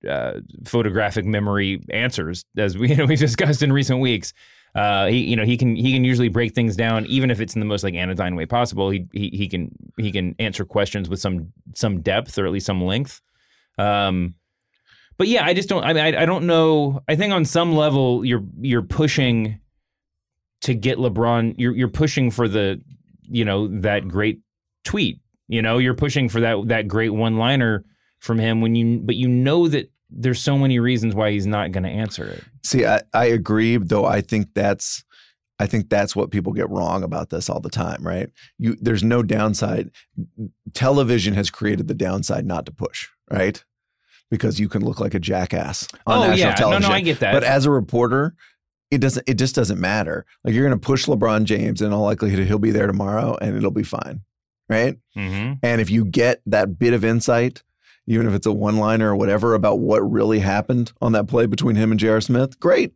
[0.09, 4.33] uh, photographic memory answers, as we you know we've discussed in recent weeks.
[4.75, 7.55] Uh, he you know he can he can usually break things down even if it's
[7.55, 8.89] in the most like anodyne way possible.
[8.91, 12.67] He he he can he can answer questions with some some depth or at least
[12.67, 13.21] some length.
[13.79, 14.35] Um,
[15.23, 15.85] but yeah, I just don't.
[15.85, 17.01] I mean, I, I don't know.
[17.07, 19.61] I think on some level, you're you're pushing
[20.63, 21.55] to get LeBron.
[21.59, 22.83] You're you're pushing for the,
[23.29, 24.41] you know, that great
[24.85, 25.21] tweet.
[25.49, 27.85] You know, you're pushing for that that great one liner
[28.19, 31.73] from him when you, but you know that there's so many reasons why he's not
[31.73, 32.45] going to answer it.
[32.65, 34.05] See, I, I agree, though.
[34.05, 35.05] I think that's,
[35.59, 38.31] I think that's what people get wrong about this all the time, right?
[38.59, 39.91] You, there's no downside.
[40.75, 43.63] Television has created the downside not to push, right?
[44.31, 46.79] Because you can look like a jackass on Oh, national yeah.
[46.79, 46.89] No, no.
[46.89, 47.33] I get that.
[47.33, 48.35] But as a reporter,
[48.91, 49.29] it doesn't.
[49.29, 50.27] It just doesn't matter.
[50.43, 53.37] Like you're going to push LeBron James, and in all likelihood, he'll be there tomorrow,
[53.41, 54.23] and it'll be fine,
[54.69, 54.97] right?
[55.17, 55.55] Mm-hmm.
[55.63, 57.63] And if you get that bit of insight,
[58.07, 61.47] even if it's a one liner or whatever about what really happened on that play
[61.47, 62.21] between him and J.R.
[62.21, 62.93] Smith, great.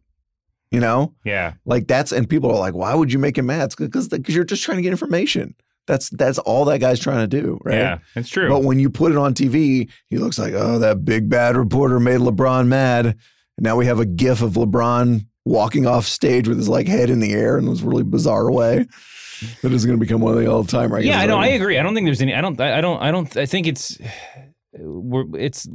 [0.73, 1.53] You know, Yeah.
[1.65, 3.73] like that's, and people are like, why would you make him mad?
[3.79, 5.55] Because because you're just trying to get information.
[5.87, 7.77] That's that's all that guy's trying to do, right?
[7.79, 7.99] Yeah.
[8.17, 8.49] It's true.
[8.49, 12.01] But when you put it on TV, he looks like, oh, that big bad reporter
[12.01, 13.07] made LeBron mad.
[13.07, 13.17] And
[13.61, 17.21] now we have a gif of LeBron walking off stage with his like head in
[17.21, 18.87] the air in this really bizarre way.
[19.63, 21.05] That is going to become one of the all time right?
[21.05, 21.37] yeah, I know.
[21.39, 21.79] I agree.
[21.79, 22.35] I don't think there's any.
[22.35, 22.61] I don't.
[22.61, 23.01] I don't.
[23.01, 23.37] I don't.
[23.37, 23.97] I think it's.
[24.79, 25.24] We're.
[25.39, 25.68] It's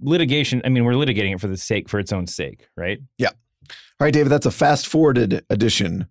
[0.00, 0.62] litigation.
[0.64, 2.98] I mean, we're litigating it for the sake for its own sake, right?
[3.18, 3.30] Yeah.
[3.70, 6.08] All right, David, that's a fast forwarded edition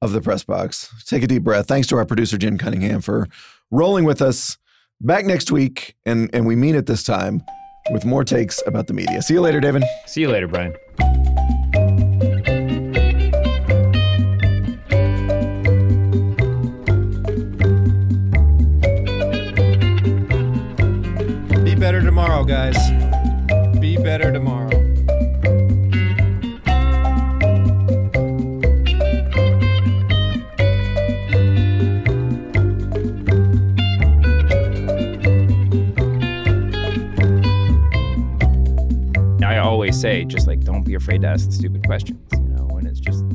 [0.00, 0.92] of the press box.
[1.06, 1.66] Take a deep breath.
[1.66, 3.26] Thanks to our producer, Jim Cunningham, for
[3.70, 4.58] rolling with us.
[5.00, 7.42] Back next week, and, and we mean it this time,
[7.90, 9.20] with more takes about the media.
[9.20, 9.84] See you later, David.
[10.06, 10.74] See you later, Bryan.
[22.36, 23.80] Tomorrow, guys.
[23.80, 24.70] Be better tomorrow.
[39.42, 42.76] I always say, just like, don't be afraid to ask the stupid questions, you know,
[42.76, 43.25] and it's just